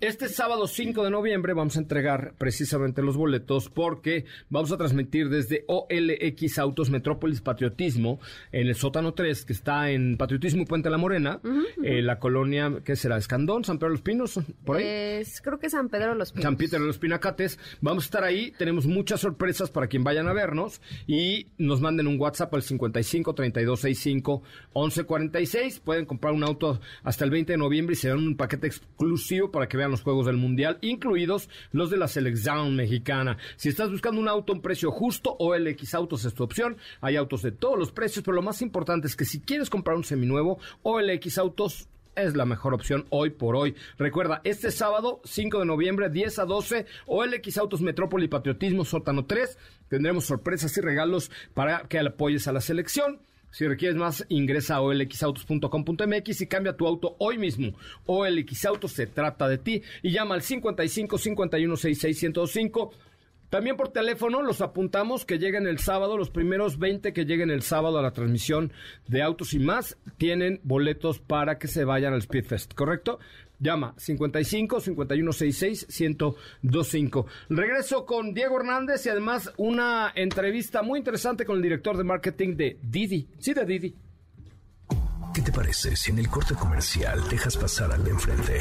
[0.00, 5.28] Este sábado 5 de noviembre vamos a entregar precisamente los boletos porque vamos a transmitir
[5.28, 8.20] desde OLX Autos Metrópolis Patriotismo
[8.52, 11.40] en el sótano 3 que está en Patriotismo y Puente La Morena,
[11.82, 13.16] eh, la colonia, ¿qué será?
[13.16, 14.84] Escandón, San Pedro de los Pinos, por ahí.
[14.86, 16.44] Es, creo que San Pedro Los Pinos.
[16.44, 17.58] San Peter de los Pinacates.
[17.80, 18.52] Vamos a estar ahí.
[18.56, 20.80] Tenemos muchas sorpresas para quien vayan a vernos.
[21.08, 24.42] Y nos manden un WhatsApp al 55 32 65
[24.74, 25.80] 11 46.
[25.80, 29.50] Pueden comprar un auto hasta el 20 de noviembre y se dan un paquete exclusivo
[29.50, 33.38] para que vean los Juegos del Mundial, incluidos los de la selección mexicana.
[33.56, 36.76] Si estás buscando un auto a un precio justo, OLX Autos es tu opción.
[37.00, 39.96] Hay autos de todos los precios, pero lo más importante es que si quieres comprar
[39.96, 43.74] un seminuevo, OLX Autos es la mejor opción hoy por hoy.
[43.96, 49.56] Recuerda, este sábado, 5 de noviembre, 10 a 12, OLX Autos Metrópoli Patriotismo Sótano 3.
[49.88, 53.20] Tendremos sorpresas y regalos para que apoyes a la selección.
[53.50, 57.72] Si requieres más, ingresa a olxautos.com.mx y cambia tu auto hoy mismo.
[58.06, 62.92] OLX Autos se trata de ti y llama al 55 51 66 105.
[63.50, 67.62] También por teléfono los apuntamos que lleguen el sábado, los primeros 20 que lleguen el
[67.62, 68.72] sábado a la transmisión
[69.06, 73.18] de Autos y más tienen boletos para que se vayan al Speedfest, ¿correcto?
[73.60, 77.26] Llama 55 51 66 1025.
[77.48, 82.56] Regreso con Diego Hernández y además una entrevista muy interesante con el director de marketing
[82.56, 83.28] de Didi.
[83.38, 83.96] Sí, de Didi.
[85.34, 88.60] ¿Qué te parece si en el corte comercial dejas pasar al de enfrente?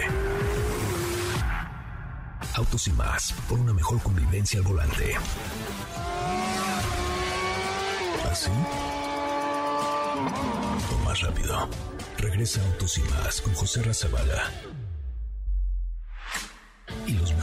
[2.56, 5.14] Autos y más, por una mejor convivencia al volante.
[8.32, 8.52] ¿Así?
[10.92, 11.70] O más rápido.
[12.18, 14.52] Regresa Autos y más con José Razabala.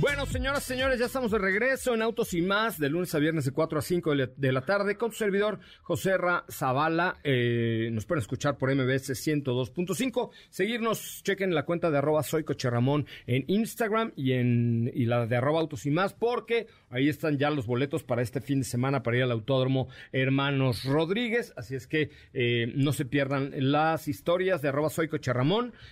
[0.00, 3.46] Bueno, señoras señores, ya estamos de regreso en Autos y Más, de lunes a viernes
[3.46, 7.16] de 4 a 5 de la- de la tarde, con su servidor José Ra Zavala.
[7.24, 10.30] Eh, nos pueden escuchar por MBS 102.5.
[10.50, 12.44] Seguirnos, chequen la cuenta de arroba soy
[13.26, 17.50] en Instagram y, en, y la de arroba Autos y Más, porque ahí están ya
[17.50, 21.52] los boletos para este fin de semana para ir al Autódromo Hermanos Rodríguez.
[21.56, 25.10] Así es que eh, no se pierdan las historias de arroba soy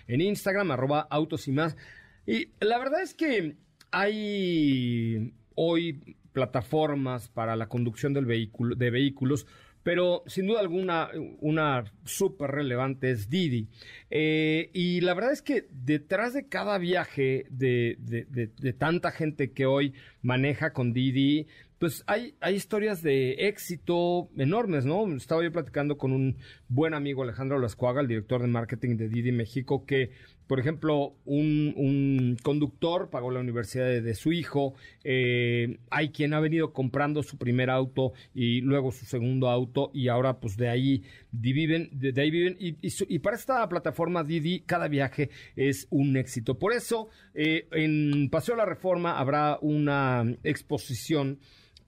[0.06, 1.76] en Instagram, arroba Autos y Más.
[2.24, 3.56] Y la verdad es que
[4.00, 9.46] hay hoy plataformas para la conducción del vehículo, de vehículos,
[9.82, 11.08] pero sin duda alguna
[11.40, 13.68] una súper relevante es Didi.
[14.10, 19.64] Eh, y la verdad es que detrás de cada viaje de, de- tanta gente que
[19.64, 21.46] hoy maneja con Didi,
[21.78, 25.06] pues hay, hay historias de éxito enormes, ¿no?
[25.14, 26.36] Estaba yo platicando con un
[26.68, 30.10] buen amigo Alejandro Lascuaga, el director de marketing de Didi México, que,
[30.46, 36.40] por ejemplo, un, un conductor pagó la universidad de, su hijo, eh, hay quien ha
[36.40, 41.02] venido comprando su primer auto y luego su segundo auto y ahora pues de ahí
[41.32, 46.16] viven, de, ahí viven y, y y para esta plataforma Didi cada viaje es un
[46.16, 46.58] éxito.
[46.58, 51.38] Por eso eh, en Paseo de la Reforma habrá una exposición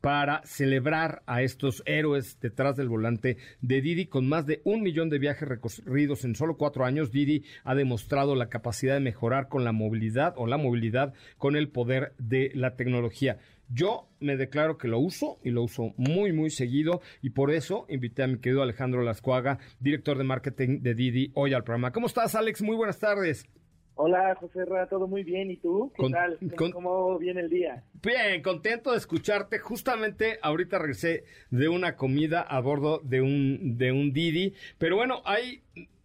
[0.09, 4.07] para celebrar a estos héroes detrás del volante de Didi.
[4.07, 8.35] Con más de un millón de viajes recorridos en solo cuatro años, Didi ha demostrado
[8.35, 12.75] la capacidad de mejorar con la movilidad o la movilidad con el poder de la
[12.75, 13.37] tecnología.
[13.69, 17.85] Yo me declaro que lo uso y lo uso muy, muy seguido y por eso
[17.91, 21.93] invité a mi querido Alejandro Lascuaga, director de marketing de Didi, hoy al programa.
[21.93, 22.63] ¿Cómo estás, Alex?
[22.63, 23.47] Muy buenas tardes.
[24.01, 25.51] Hola, José Ra, todo muy bien.
[25.51, 25.91] ¿Y tú?
[25.97, 26.39] ¿Qué Con- tal?
[26.39, 27.83] ¿Cómo, con- cómo viene el día?
[28.01, 29.59] Bien, contento de escucharte.
[29.59, 34.55] Justamente ahorita regresé de una comida a bordo de un, de un Didi.
[34.79, 35.63] Pero bueno, hay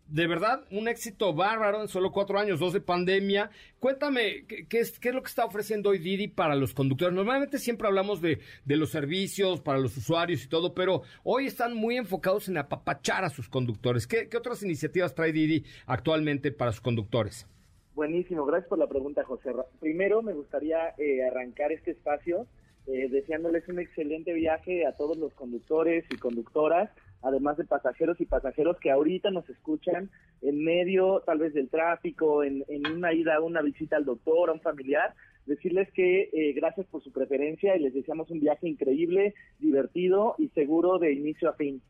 [0.08, 3.52] de verdad un éxito bárbaro en solo cuatro años, dos de pandemia.
[3.80, 7.14] Cuéntame, ¿qué, qué es, qué es lo que está ofreciendo hoy Didi para los conductores?
[7.14, 11.76] Normalmente siempre hablamos de, de los servicios para los usuarios y todo, pero hoy están
[11.76, 14.08] muy enfocados en apapachar a sus conductores.
[14.08, 17.48] ¿Qué, qué otras iniciativas trae Didi actualmente para sus conductores?
[17.96, 19.52] Buenísimo, gracias por la pregunta, José.
[19.80, 22.48] Primero me gustaría eh, arrancar este espacio
[22.88, 26.90] eh, deseándoles un excelente viaje a todos los conductores y conductoras,
[27.22, 30.10] además de pasajeros y pasajeros que ahorita nos escuchan
[30.42, 34.54] en medio tal vez del tráfico, en, en una ida, una visita al doctor, a
[34.54, 35.14] un familiar,
[35.46, 40.50] decirles que eh, gracias por su preferencia y les deseamos un viaje increíble, divertido y
[40.50, 41.82] seguro de inicio a fin.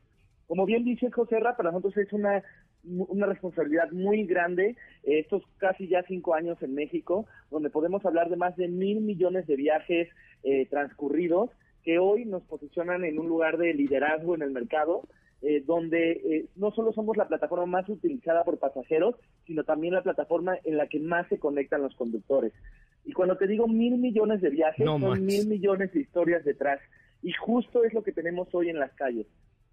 [0.46, 2.42] Como bien dice José Ra, para nosotros es una
[2.86, 8.28] una responsabilidad muy grande eh, estos casi ya cinco años en México, donde podemos hablar
[8.28, 10.08] de más de mil millones de viajes
[10.42, 11.50] eh, transcurridos
[11.82, 15.06] que hoy nos posicionan en un lugar de liderazgo en el mercado,
[15.42, 20.56] eh, donde no solo somos la plataforma más utilizada por pasajeros, sino también la plataforma
[20.64, 22.54] en la que más se conectan los conductores.
[23.04, 26.80] Y cuando te digo mil millones de viajes, son mil millones de historias detrás.
[27.22, 29.26] Y justo es lo que tenemos hoy en las calles.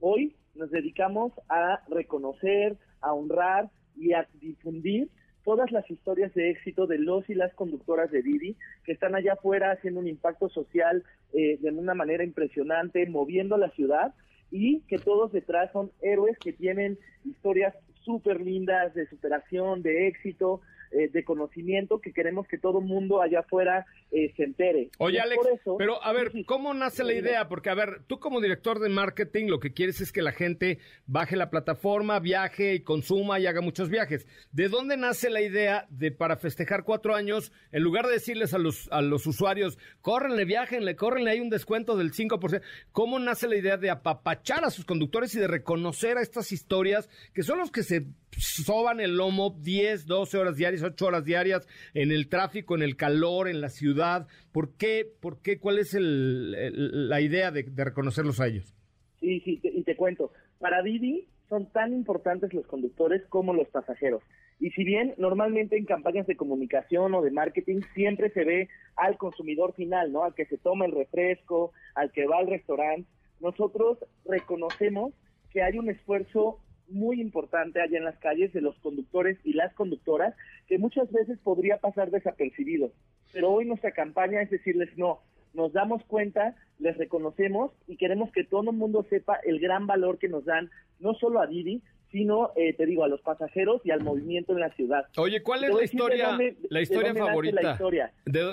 [0.04, 5.10] Hoy nos dedicamos a reconocer, a honrar y a difundir
[5.44, 9.34] todas las historias de éxito de los y las conductoras de Didi que están allá
[9.34, 14.16] afuera haciendo un impacto social eh, de una manera impresionante, moviendo la ciudad
[14.50, 20.62] y que todos detrás son héroes que tienen historias súper lindas de superación, de éxito,
[20.92, 24.90] eh, de conocimiento que queremos que todo mundo allá afuera eh, se entere.
[24.98, 25.42] Oye, Alex,
[25.78, 27.48] pero a ver, ¿cómo nace la idea?
[27.48, 30.80] Porque, a ver, tú como director de marketing lo que quieres es que la gente
[31.06, 34.28] baje la plataforma, viaje y consuma y haga muchos viajes.
[34.52, 38.58] ¿De dónde nace la idea de para festejar cuatro años, en lugar de decirles a
[38.58, 43.56] los, a los usuarios, córrenle, viajenle, córrenle, hay un descuento del 5%, ¿cómo nace la
[43.56, 47.72] idea de apapachar a sus conductores y de reconocer a estas historias que son los
[47.72, 48.06] que se
[48.38, 52.96] soban el lomo 10, 12 horas diarias, 8 horas diarias en el tráfico, en el
[52.96, 54.28] calor, en la ciudad.
[54.52, 55.06] ¿Por qué?
[55.20, 55.60] ¿Por qué?
[55.60, 58.74] ¿Cuál es la idea de, reconocerlos a ellos?
[59.20, 60.32] Sí, sí, y te cuento.
[60.60, 64.24] Para Didi son tan importantes los conductores como los pasajeros.
[64.60, 69.18] Y si bien normalmente en campañas de comunicación o de marketing siempre se ve al
[69.18, 70.24] consumidor final, ¿no?
[70.24, 75.14] Al que se toma el refresco, al que va al restaurante, nosotros reconocemos
[75.52, 76.60] que hay un esfuerzo
[76.92, 80.36] muy importante allá en las calles de los conductores y las conductoras
[80.68, 82.92] que muchas veces podría pasar desapercibido.
[83.34, 85.22] Pero hoy nuestra campaña es decirles no,
[85.54, 90.18] nos damos cuenta, les reconocemos y queremos que todo el mundo sepa el gran valor
[90.18, 93.92] que nos dan, no solo a Didi, sino, eh, te digo, a los pasajeros y
[93.92, 95.06] al movimiento en la ciudad.
[95.18, 96.38] Oye, ¿cuál es la historia,
[96.70, 97.78] la historia favorita?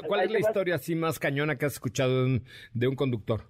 [0.07, 2.27] ¿Cuál es la historia así más cañona que has escuchado
[2.73, 3.43] de un conductor?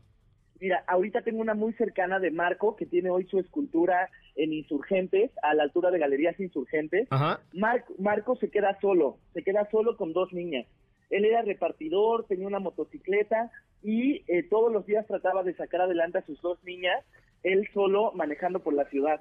[0.61, 5.31] Mira, ahorita tengo una muy cercana de Marco, que tiene hoy su escultura en Insurgentes,
[5.43, 7.09] a la altura de Galerías Insurgentes.
[7.11, 7.41] Ajá.
[7.53, 10.67] Marco se queda solo, se queda solo con dos niñas.
[11.11, 13.51] Él era repartidor, tenía una motocicleta
[13.83, 17.05] y eh, todos los días trataba de sacar adelante a sus dos niñas,
[17.43, 19.21] él solo manejando por la ciudad.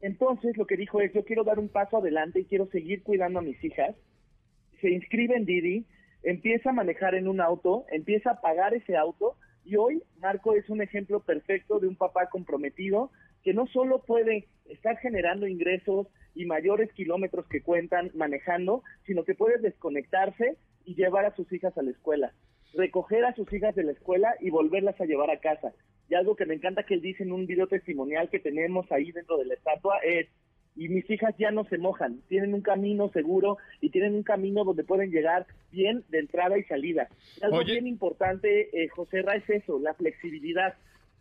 [0.00, 3.40] Entonces lo que dijo es, yo quiero dar un paso adelante y quiero seguir cuidando
[3.40, 3.94] a mis hijas.
[4.80, 5.86] Se inscribe en Didi,
[6.22, 10.70] empieza a manejar en un auto, empieza a pagar ese auto y hoy Marco es
[10.70, 13.10] un ejemplo perfecto de un papá comprometido
[13.48, 19.34] que no solo puede estar generando ingresos y mayores kilómetros que cuentan manejando, sino que
[19.34, 22.34] puede desconectarse y llevar a sus hijas a la escuela,
[22.74, 25.72] recoger a sus hijas de la escuela y volverlas a llevar a casa.
[26.10, 29.12] Y algo que me encanta que él dice en un video testimonial que tenemos ahí
[29.12, 30.28] dentro de la estatua es,
[30.76, 34.62] y mis hijas ya no se mojan, tienen un camino seguro y tienen un camino
[34.62, 37.08] donde pueden llegar bien de entrada y salida.
[37.40, 40.74] Algo bien importante, eh, José Ra, es eso, la flexibilidad,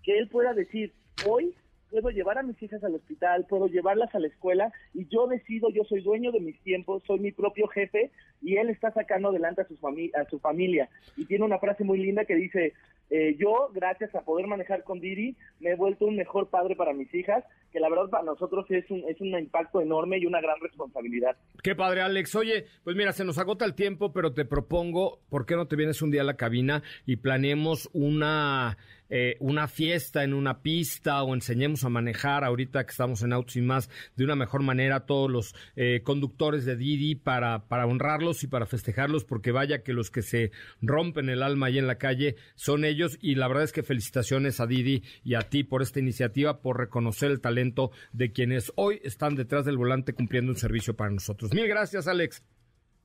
[0.04, 0.92] que él pueda decir,
[1.26, 1.56] hoy
[1.90, 5.70] puedo llevar a mis hijas al hospital, puedo llevarlas a la escuela y yo decido,
[5.70, 9.62] yo soy dueño de mis tiempos, soy mi propio jefe y él está sacando adelante
[9.62, 9.76] a su,
[10.16, 10.90] a su familia.
[11.16, 12.74] Y tiene una frase muy linda que dice,
[13.10, 16.94] eh, yo, gracias a poder manejar con Didi, me he vuelto un mejor padre para
[16.94, 20.42] mis hijas, que la verdad para nosotros es un, es un impacto enorme y una
[20.42, 21.38] gran responsabilidad.
[21.64, 22.36] Qué padre, Alex.
[22.36, 25.76] Oye, pues mira, se nos agota el tiempo, pero te propongo, ¿por qué no te
[25.76, 28.78] vienes un día a la cabina y planeemos una
[29.10, 33.56] eh, una fiesta en una pista o enseñemos a manejar ahorita que estamos en Autos
[33.56, 37.86] y más de una mejor manera a todos los eh, conductores de Didi para, para
[37.86, 41.88] honrarlos y para festejarlos porque vaya que los que se rompen el alma ahí en
[41.88, 45.64] la calle son ellos y la verdad es que felicitaciones a Didi y a ti
[45.64, 50.52] por esta iniciativa, por reconocer el talento de quienes hoy están detrás del volante cumpliendo
[50.52, 51.54] un servicio para nosotros.
[51.54, 52.44] Mil gracias, Alex.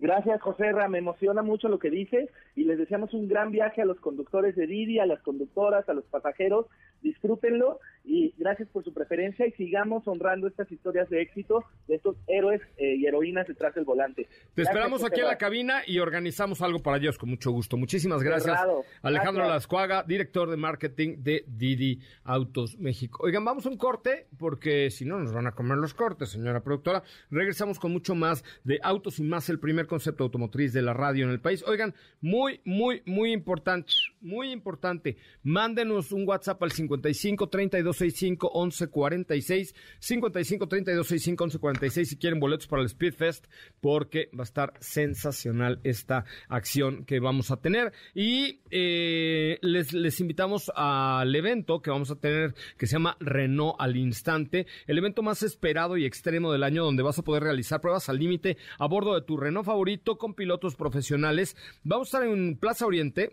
[0.03, 0.89] Gracias, José Ra.
[0.89, 4.57] Me emociona mucho lo que dices y les deseamos un gran viaje a los conductores
[4.57, 6.67] de Didi, a las conductoras, a los pasajeros.
[7.03, 12.17] Disfrútenlo y gracias por su preferencia y sigamos honrando estas historias de éxito de estos
[12.27, 14.29] héroes eh, y heroínas detrás del volante.
[14.55, 17.77] Te esperamos aquí en la cabina y organizamos algo para ellos con mucho gusto.
[17.77, 18.59] Muchísimas gracias.
[19.03, 23.21] Alejandro Lascuaga, director de marketing de Didi Autos México.
[23.23, 26.63] Oigan, vamos a un corte porque si no nos van a comer los cortes, señora
[26.63, 27.03] productora.
[27.31, 31.25] Regresamos con mucho más de Autos y más, el primer concepto automotriz de la radio
[31.25, 31.65] en el país.
[31.67, 35.17] Oigan, muy, muy, muy importante, muy importante.
[35.43, 42.83] Mándenos un WhatsApp al 55 32 3265 1146, 55 3265 1146 si quieren boletos para
[42.83, 43.47] el Speedfest,
[43.81, 47.93] porque va a estar sensacional esta acción que vamos a tener.
[48.15, 53.77] Y eh, les, les invitamos al evento que vamos a tener que se llama Renault
[53.79, 57.81] al Instante, el evento más esperado y extremo del año donde vas a poder realizar
[57.81, 61.57] pruebas al límite a bordo de tu Renault favorito con pilotos profesionales.
[61.85, 63.33] Vamos a estar en Plaza Oriente,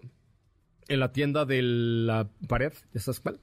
[0.87, 3.39] en la tienda de la pared, ¿ya sabes cuál?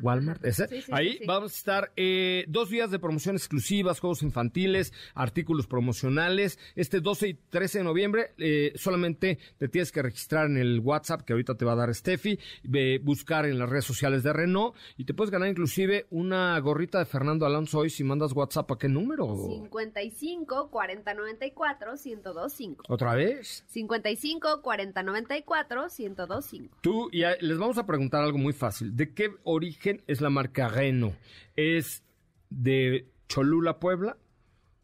[0.00, 0.68] Walmart, ese.
[0.68, 4.92] Sí, sí, Ahí sí, vamos a estar eh, dos días de promoción exclusivas, juegos infantiles,
[5.14, 6.58] artículos promocionales.
[6.76, 11.22] Este 12 y 13 de noviembre eh, solamente te tienes que registrar en el WhatsApp
[11.22, 14.74] que ahorita te va a dar Steffi, ve- buscar en las redes sociales de Renault
[14.96, 18.78] y te puedes ganar inclusive una gorrita de Fernando Alonso hoy si mandas WhatsApp a
[18.78, 19.26] qué número.
[19.36, 22.84] 55 40 94 1025.
[22.88, 23.64] ¿Otra vez?
[23.68, 26.76] 55 40 94 1025.
[26.80, 28.94] Tú, y a- les vamos a preguntar algo muy fácil.
[28.96, 31.16] ¿De qué origen es la marca Renault?
[31.56, 32.02] ¿Es
[32.50, 34.16] de Cholula, Puebla?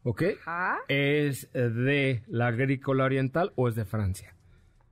[0.03, 0.23] ¿Ok?
[0.41, 0.79] Ajá.
[0.87, 4.33] ¿Es de la agrícola oriental o es de Francia?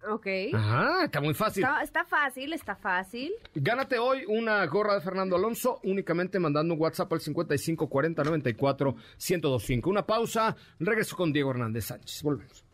[0.10, 0.28] Ok.
[0.54, 1.64] Ajá, está muy fácil.
[1.64, 3.34] Está, está fácil, está fácil.
[3.56, 8.92] Gánate hoy una gorra de Fernando Alonso únicamente mandando un WhatsApp al 55 40 94
[8.94, 9.90] 1025.
[9.90, 12.22] Una pausa, regreso con Diego Hernández Sánchez.
[12.24, 12.66] Volvemos.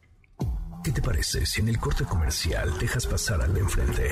[0.83, 4.11] ¿Qué te parece si en el corte comercial dejas pasar al de enfrente?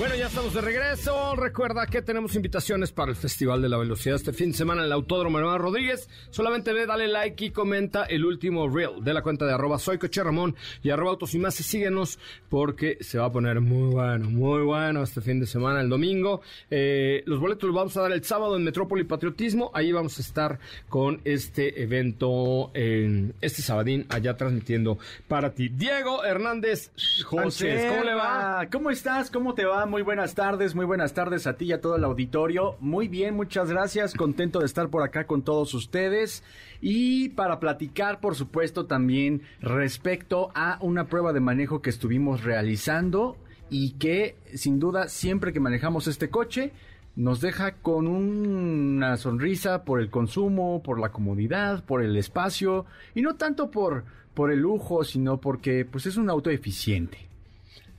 [0.00, 1.36] Bueno, ya estamos de regreso.
[1.36, 4.86] Recuerda que tenemos invitaciones para el Festival de la Velocidad este fin de semana en
[4.86, 6.08] el Autódromo Hermano Rodríguez.
[6.30, 9.98] Solamente ve, dale like y comenta el último reel de la cuenta de arroba soy
[9.98, 13.92] Coche Ramón y arroba autos y más y síguenos porque se va a poner muy
[13.92, 16.40] bueno, muy bueno este fin de semana, el domingo.
[16.70, 19.70] Eh, los boletos los vamos a dar el sábado en Metrópoli Patriotismo.
[19.74, 24.96] Ahí vamos a estar con este evento, en este sabadín, allá transmitiendo
[25.28, 25.68] para ti.
[25.68, 28.66] Diego Hernández Sánchez, ¿cómo le va?
[28.72, 29.30] ¿Cómo estás?
[29.30, 29.89] ¿Cómo te va?
[29.90, 32.76] Muy buenas tardes, muy buenas tardes a ti y a todo el auditorio.
[32.78, 34.14] Muy bien, muchas gracias.
[34.14, 36.44] Contento de estar por acá con todos ustedes.
[36.80, 43.36] Y para platicar, por supuesto, también respecto a una prueba de manejo que estuvimos realizando
[43.68, 46.70] y que, sin duda, siempre que manejamos este coche,
[47.16, 53.22] nos deja con una sonrisa por el consumo, por la comodidad, por el espacio y
[53.22, 57.29] no tanto por, por el lujo, sino porque pues es un auto eficiente.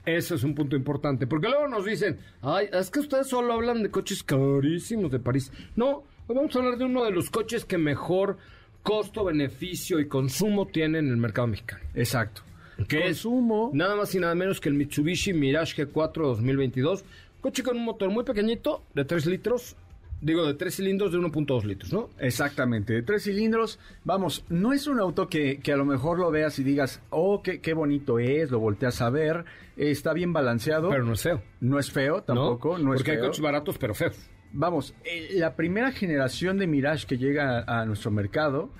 [0.04, 3.82] Eso es un punto importante, porque luego nos dicen, ay, es que ustedes solo hablan
[3.82, 5.52] de coches carísimos de París.
[5.76, 8.36] No, hoy vamos a hablar de uno de los coches que mejor
[8.82, 11.82] costo, beneficio y consumo tiene en el mercado mexicano.
[11.94, 12.42] Exacto.
[12.88, 13.68] Que Consumo.
[13.68, 17.04] es nada más y nada menos que el Mitsubishi Mirage G4 2022.
[17.40, 19.76] Coche con un motor muy pequeñito, de 3 litros,
[20.22, 22.08] digo, de 3 cilindros de 1.2 litros, ¿no?
[22.18, 23.78] Exactamente, de tres cilindros.
[24.04, 27.42] Vamos, no es un auto que, que a lo mejor lo veas y digas, oh,
[27.42, 29.44] qué, qué bonito es, lo volteas a ver,
[29.76, 30.88] está bien balanceado.
[30.88, 31.42] Pero no es feo.
[31.60, 33.26] no es feo tampoco, no, es Porque hay feo.
[33.26, 34.16] coches baratos, pero feos.
[34.52, 38.70] Vamos, eh, la primera generación de Mirage que llega a, a nuestro mercado,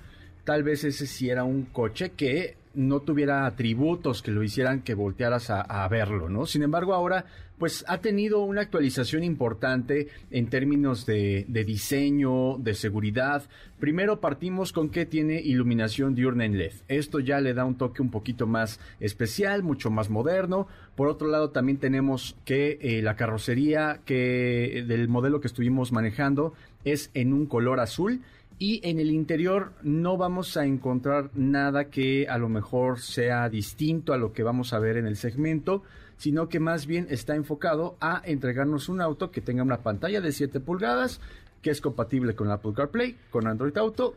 [0.45, 4.95] tal vez ese sí era un coche que no tuviera atributos que lo hicieran que
[4.95, 6.47] voltearas a, verlo, ¿no?
[6.47, 7.27] Sin embargo, ahora,
[7.59, 13.45] pues ha tenido una actualización importante en términos de, de diseño, de seguridad.
[13.79, 16.73] Primero partimos con que tiene iluminación diurna en LED.
[16.89, 20.67] Esto ya le da un toque un poquito más especial, mucho más moderno.
[20.97, 26.55] Por otro lado, también tenemos que eh, la carrocería que del modelo que estuvimos manejando
[26.85, 28.23] es en un color azul
[28.63, 34.13] y en el interior no vamos a encontrar nada que a lo mejor sea distinto
[34.13, 35.83] a lo que vamos a ver en el segmento,
[36.17, 40.31] sino que más bien está enfocado a entregarnos un auto que tenga una pantalla de
[40.31, 41.21] 7 pulgadas,
[41.61, 44.15] que es compatible con Apple CarPlay, con Android Auto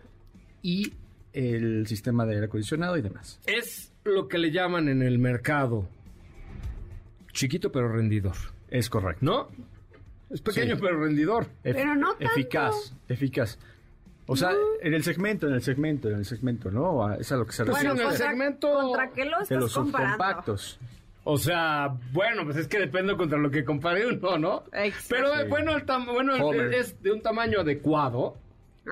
[0.62, 0.94] y
[1.34, 3.40] el sistema de aire acondicionado y demás.
[3.48, 5.90] Es lo que le llaman en el mercado
[7.34, 8.36] chiquito pero rendidor,
[8.70, 9.26] Es correcto.
[9.26, 9.48] ¿no?
[10.30, 10.82] Es pequeño Sí.
[10.84, 11.48] pero rendidor.
[11.64, 12.26] Pero no tanto.
[12.26, 13.58] Eficaz, eficaz.
[14.28, 14.52] O sea,
[14.82, 17.14] en el segmento, en el segmento, en el segmento, ¿no?
[17.14, 17.90] Es a lo que se refiere.
[17.92, 20.16] en el contra, segmento ¿contra qué lo de estás los comparando?
[20.16, 20.80] subcompactos.
[21.26, 24.64] O sea, bueno, pues es que depende contra lo que compare uno, ¿no?
[24.74, 25.06] Exacto.
[25.10, 25.48] Pero Sí.
[25.50, 28.38] bueno, el tam- bueno el- es de un tamaño adecuado,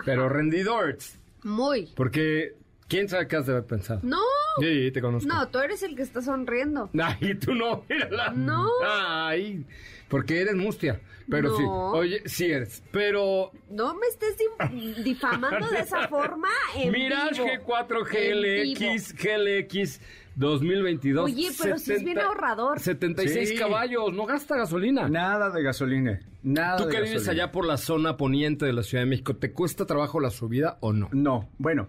[0.05, 0.97] pero rendidor.
[1.43, 1.91] Muy.
[1.95, 2.55] Porque,
[2.87, 3.99] ¿quién sabe qué has de haber pensado?
[4.03, 4.17] No.
[4.59, 5.27] Sí, te conozco.
[5.27, 6.89] No, tú eres el que está sonriendo.
[7.01, 8.31] Ay, tú no, mírala.
[8.35, 8.67] No.
[8.85, 9.65] Ay,
[10.09, 10.99] porque eres mustia.
[11.29, 11.57] Pero No.
[11.57, 12.83] sí, oye, sí eres.
[12.91, 17.47] Pero No me estés di- difamando de esa forma en Mirage vivo.
[17.65, 18.79] G4 En vivo.
[18.91, 20.01] GLX, GLX,
[20.35, 21.25] 2022.
[21.25, 22.79] Oye, pero sí es bien ahorrador.
[22.79, 23.55] 76 Sí.
[23.55, 25.07] caballos, no gasta gasolina.
[25.07, 26.19] Nada de gasolina.
[26.43, 27.43] Nada Tú de que vives gasolina.
[27.43, 30.77] allá por la zona poniente de la Ciudad de México, ¿te cuesta trabajo la subida
[30.81, 31.09] o no?
[31.13, 31.87] No, bueno,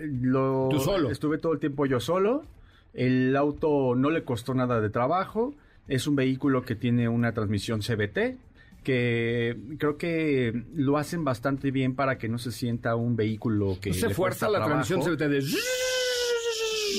[0.00, 1.10] lo ¿Tú solo?
[1.10, 2.44] estuve todo el tiempo yo solo.
[2.94, 5.54] El auto no le costó nada de trabajo.
[5.88, 8.36] Es un vehículo que tiene una transmisión CBT
[8.82, 13.90] que creo que lo hacen bastante bien para que no se sienta un vehículo que
[13.90, 14.82] No se le fuerza la trabajo.
[14.82, 15.42] transmisión CVT de...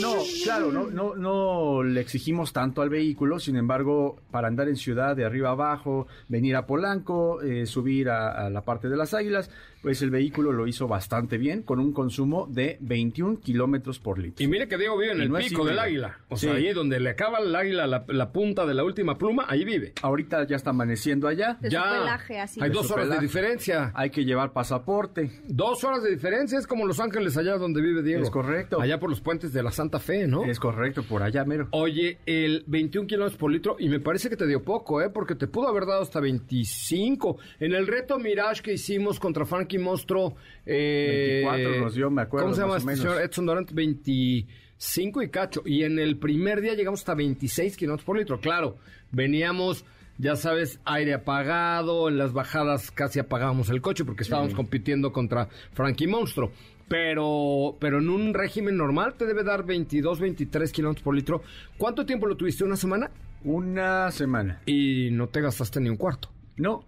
[0.01, 4.75] No, claro, no, no, no le exigimos tanto al vehículo, sin embargo, para andar en
[4.75, 9.13] ciudad de arriba abajo, venir a Polanco, eh, subir a, a la parte de las
[9.13, 9.49] águilas,
[9.81, 14.41] pues el vehículo lo hizo bastante bien, con un consumo de 21 kilómetros por litro.
[14.43, 16.19] Y mire que Diego vive en Y el no pico del águila.
[16.29, 16.45] O Sí.
[16.47, 19.65] sea, ahí donde le acaba el águila la, la punta de la última pluma, ahí
[19.65, 19.91] vive.
[20.01, 22.61] Ahorita ya está amaneciendo allá, De su pelaje, así.
[22.61, 23.91] Hay De dos horas de diferencia.
[23.93, 25.41] hay que llevar pasaporte.
[25.49, 28.23] Dos horas de diferencia es como Los Ángeles, allá donde vive Diego.
[28.23, 28.79] Es correcto.
[28.79, 30.45] Allá por los puentes de la Santa Fe, ¿no?
[30.45, 31.67] Es correcto, por allá mero.
[31.71, 35.09] Oye, el 21 kilómetros por litro, y me parece que te dio poco, ¿eh?
[35.09, 37.37] Porque te pudo haber dado hasta 25.
[37.59, 40.35] En el reto Mirage que hicimos contra Frankie Monstro.
[40.65, 43.21] Eh, 24 nos dio, me acuerdo, ¿Cómo se llama este señor?
[43.21, 45.63] Edson Durant, 25 y cacho.
[45.65, 48.39] Y en el primer día llegamos hasta 26 kilómetros por litro.
[48.39, 48.77] Claro,
[49.11, 49.85] veníamos.
[50.19, 55.49] Ya sabes, aire apagado, en las bajadas casi apagábamos el coche porque estábamos compitiendo contra
[55.73, 56.51] Frankie Monstro.
[56.87, 61.41] Pero, pero en un régimen normal te debe dar 22, 23 kilómetros por litro.
[61.77, 62.63] ¿Cuánto tiempo lo tuviste?
[62.63, 63.09] ¿Una semana?
[63.43, 64.61] Una semana.
[64.65, 66.29] Y no te gastaste ni un cuarto.
[66.57, 66.85] No,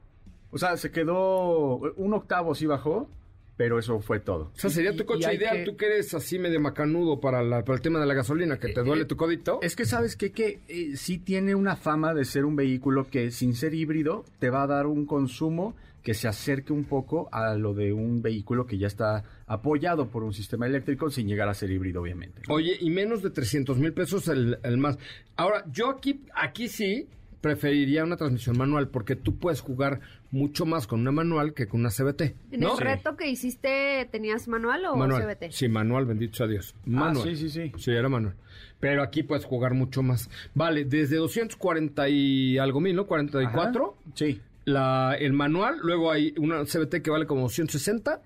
[0.51, 3.09] o sea, se quedó, un octavo sí bajó,
[3.57, 4.51] pero eso fue todo.
[4.55, 5.57] O sea, sería Y- tu coche ideal.
[5.57, 8.59] que- Tú que eres así medio macanudo para, la- para el tema de la gasolina,
[8.59, 9.59] que te duele tu codito.
[9.63, 10.31] Es que sabes qué?
[10.31, 14.49] que eh, sí tiene una fama de ser un vehículo que sin ser híbrido te
[14.49, 15.73] va a dar un consumo
[16.05, 20.23] que se acerque un poco a lo de un vehículo que ya está apoyado por
[20.23, 22.43] un sistema eléctrico sin llegar a ser híbrido, obviamente.
[22.47, 24.99] Oye, y menos de 300 mil pesos el, el más.
[25.35, 27.07] Ahora, yo aquí, aquí sí
[27.41, 29.99] preferiría una transmisión manual porque tú puedes jugar
[30.29, 32.21] mucho más con una manual que con una CBT.
[32.51, 32.73] En ¿no?
[32.73, 35.23] el reto que hiciste, ¿tenías manual o Manual.
[35.23, 35.51] CBT?
[35.51, 36.75] Sí, manual, bendito sea Dios.
[36.85, 37.27] Manual.
[37.27, 37.71] sí, sí, sí.
[37.77, 38.35] Sí, era manual.
[38.79, 40.29] Pero aquí puedes jugar mucho más.
[40.53, 43.07] Vale, desde 240 y algo mil, ¿no?
[43.07, 43.95] 44.
[43.97, 44.11] Ajá.
[44.13, 44.39] Sí.
[44.65, 48.21] La, el manual, luego hay una CBT que vale como 260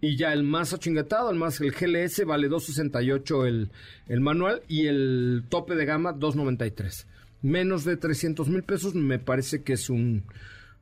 [0.00, 3.70] y ya el más achingatado, el más el GLS vale 268 el,
[4.06, 7.06] el manual y el tope de gama 293.
[7.42, 10.24] Menos de 300 mil pesos me parece que es un,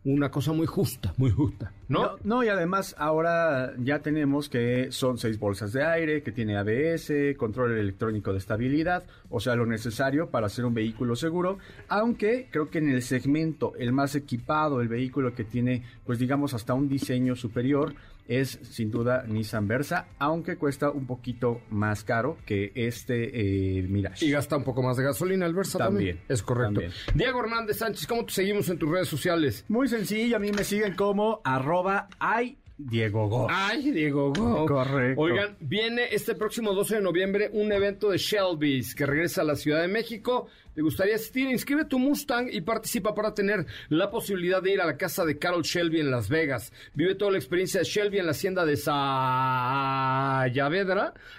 [0.04, 2.02] una cosa muy justa, muy justa, ¿no?
[2.02, 6.56] No, no, y además ahora ya tenemos que son seis bolsas de aire, que tiene
[6.56, 11.58] ABS, control electrónico de estabilidad, o sea, lo necesario para ser un vehículo seguro,
[11.88, 16.54] aunque creo que en el segmento el más equipado, el vehículo que tiene, pues digamos,
[16.54, 17.94] hasta un diseño superior,
[18.28, 24.26] es sin duda Nissan Versa, aunque cuesta un poquito más caro que este eh, Mirage.
[24.26, 26.16] Y gasta un poco más de gasolina el Versa también.
[26.16, 26.80] También, Es correcto.
[26.80, 26.92] también.
[27.14, 29.64] Diego Hernández Sánchez, ¿cómo te seguimos en tus redes sociales?
[29.68, 31.75] Muy sencillo, a mí me siguen como arroba
[32.18, 33.46] ay Diego Go.
[33.48, 34.66] Ay, Diego, go.
[34.66, 35.18] Correcto.
[35.20, 39.56] Oigan, viene este próximo 12 de noviembre un evento de Shelby's que regresa a la
[39.56, 40.48] Ciudad de México.
[40.74, 41.48] ¿Te gustaría asistir?
[41.48, 45.38] Inscribe tu Mustang y participa para tener la posibilidad de ir a la casa de
[45.38, 46.70] Carol Shelby en Las Vegas.
[46.92, 49.54] Vive toda la experiencia de Shelby en la hacienda de Sayavedra,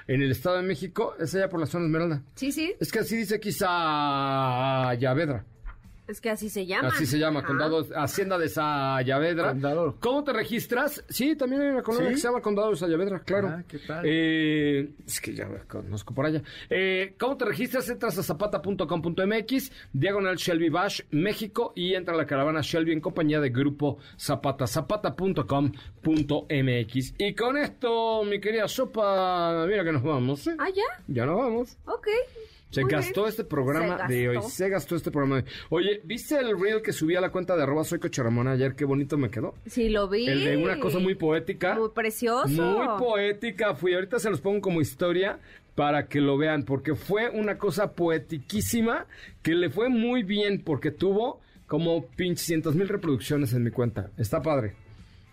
[0.08, 1.14] en el Estado de México.
[1.20, 2.24] Es allá por la zona Esmeralda.
[2.34, 5.46] Sí, sí, Es que así dice aquí Sayavedra.
[6.08, 6.90] Es que así se llama.
[6.90, 7.48] Así se llama, Ajá.
[7.48, 9.50] condado, Hacienda de Sayavedra.
[9.50, 9.96] Condado.
[10.00, 11.04] ¿Cómo te registras?
[11.10, 12.16] Sí, también hay una colonia ¿Sí?
[12.16, 13.48] que se llama Condado de Sayavedra, claro.
[13.50, 14.04] Ah, ¿qué tal?
[14.06, 16.42] Eh, es que ya conozco por allá.
[16.70, 17.90] Eh, ¿Cómo te registras?
[17.90, 23.40] Entras a zapata.com.mx, diagonal Shelby Bash, México, y entra a la caravana Shelby en compañía
[23.40, 27.14] de Grupo Zapata, zapata.com.mx.
[27.18, 30.56] Y con esto, mi querida Sopa, mira que nos vamos, ¿eh?
[30.60, 31.78] Ah, ya, Ya nos vamos.
[31.86, 32.08] ok.
[32.70, 33.30] Se Muy gastó bien.
[33.30, 34.38] este programa de hoy.
[34.50, 35.48] Se gastó este programa de hoy.
[35.70, 38.76] Oye, ¿viste el reel que subí a la cuenta de arroba soy Coche Ramón ayer?
[38.76, 39.54] Qué bonito me quedó.
[39.68, 40.28] Sí, lo vi.
[40.28, 41.76] El de una cosa muy poética.
[41.76, 42.48] Muy precioso.
[42.50, 43.94] Muy poética fui.
[43.94, 45.40] Ahorita se los pongo como historia
[45.76, 49.06] para que lo vean, porque fue una cosa poetiquísima
[49.44, 54.10] que le fue muy bien porque tuvo como pinches mil reproducciones en mi cuenta.
[54.18, 54.76] Está padre.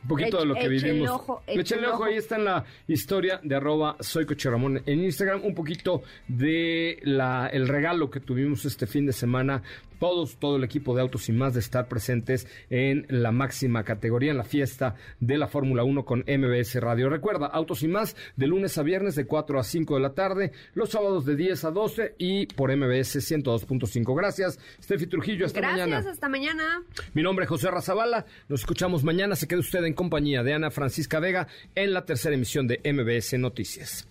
[0.05, 1.09] Un poquito de lo que vivimos.
[1.11, 2.05] ojo, ojo, ojo.
[2.05, 5.42] ahí está en la historia de arroba soy Ramón en Instagram.
[5.44, 9.62] Un poquito de la, el regalo que tuvimos este fin de semana.
[9.98, 14.32] Todos, todo el equipo de Autos y Más de estar presentes en la máxima categoría,
[14.32, 17.09] en la fiesta de la Fórmula 1 con MBS Radio.
[17.09, 20.52] Recuerda, Autos y Más de lunes a viernes de 4 a 5 de la tarde,
[20.74, 24.14] los sábados de 10 a 12 y por MBS 102.5.
[24.14, 25.46] Gracias, Steffi Trujillo.
[25.46, 26.11] Hasta Gracias, mañana.
[26.11, 26.82] hasta mañana.
[27.14, 28.26] Mi nombre es José Razabala.
[28.48, 29.36] Nos escuchamos mañana.
[29.36, 33.38] Se quede usted en compañía de Ana Francisca Vega en la tercera emisión de MBS
[33.38, 34.09] Noticias.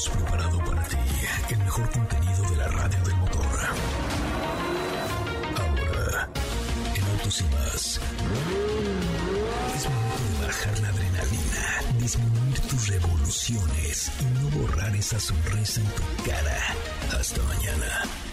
[0.00, 0.96] Hemos preparado para ti
[1.50, 3.60] el mejor contenido de la radio del motor.
[5.56, 6.28] Ahora,
[6.94, 8.00] en Autos y más,
[9.76, 15.86] es momento de bajar la adrenalina, disminuir tus revoluciones y no borrar esa sonrisa en
[15.88, 16.58] tu cara.
[17.18, 18.29] Hasta mañana.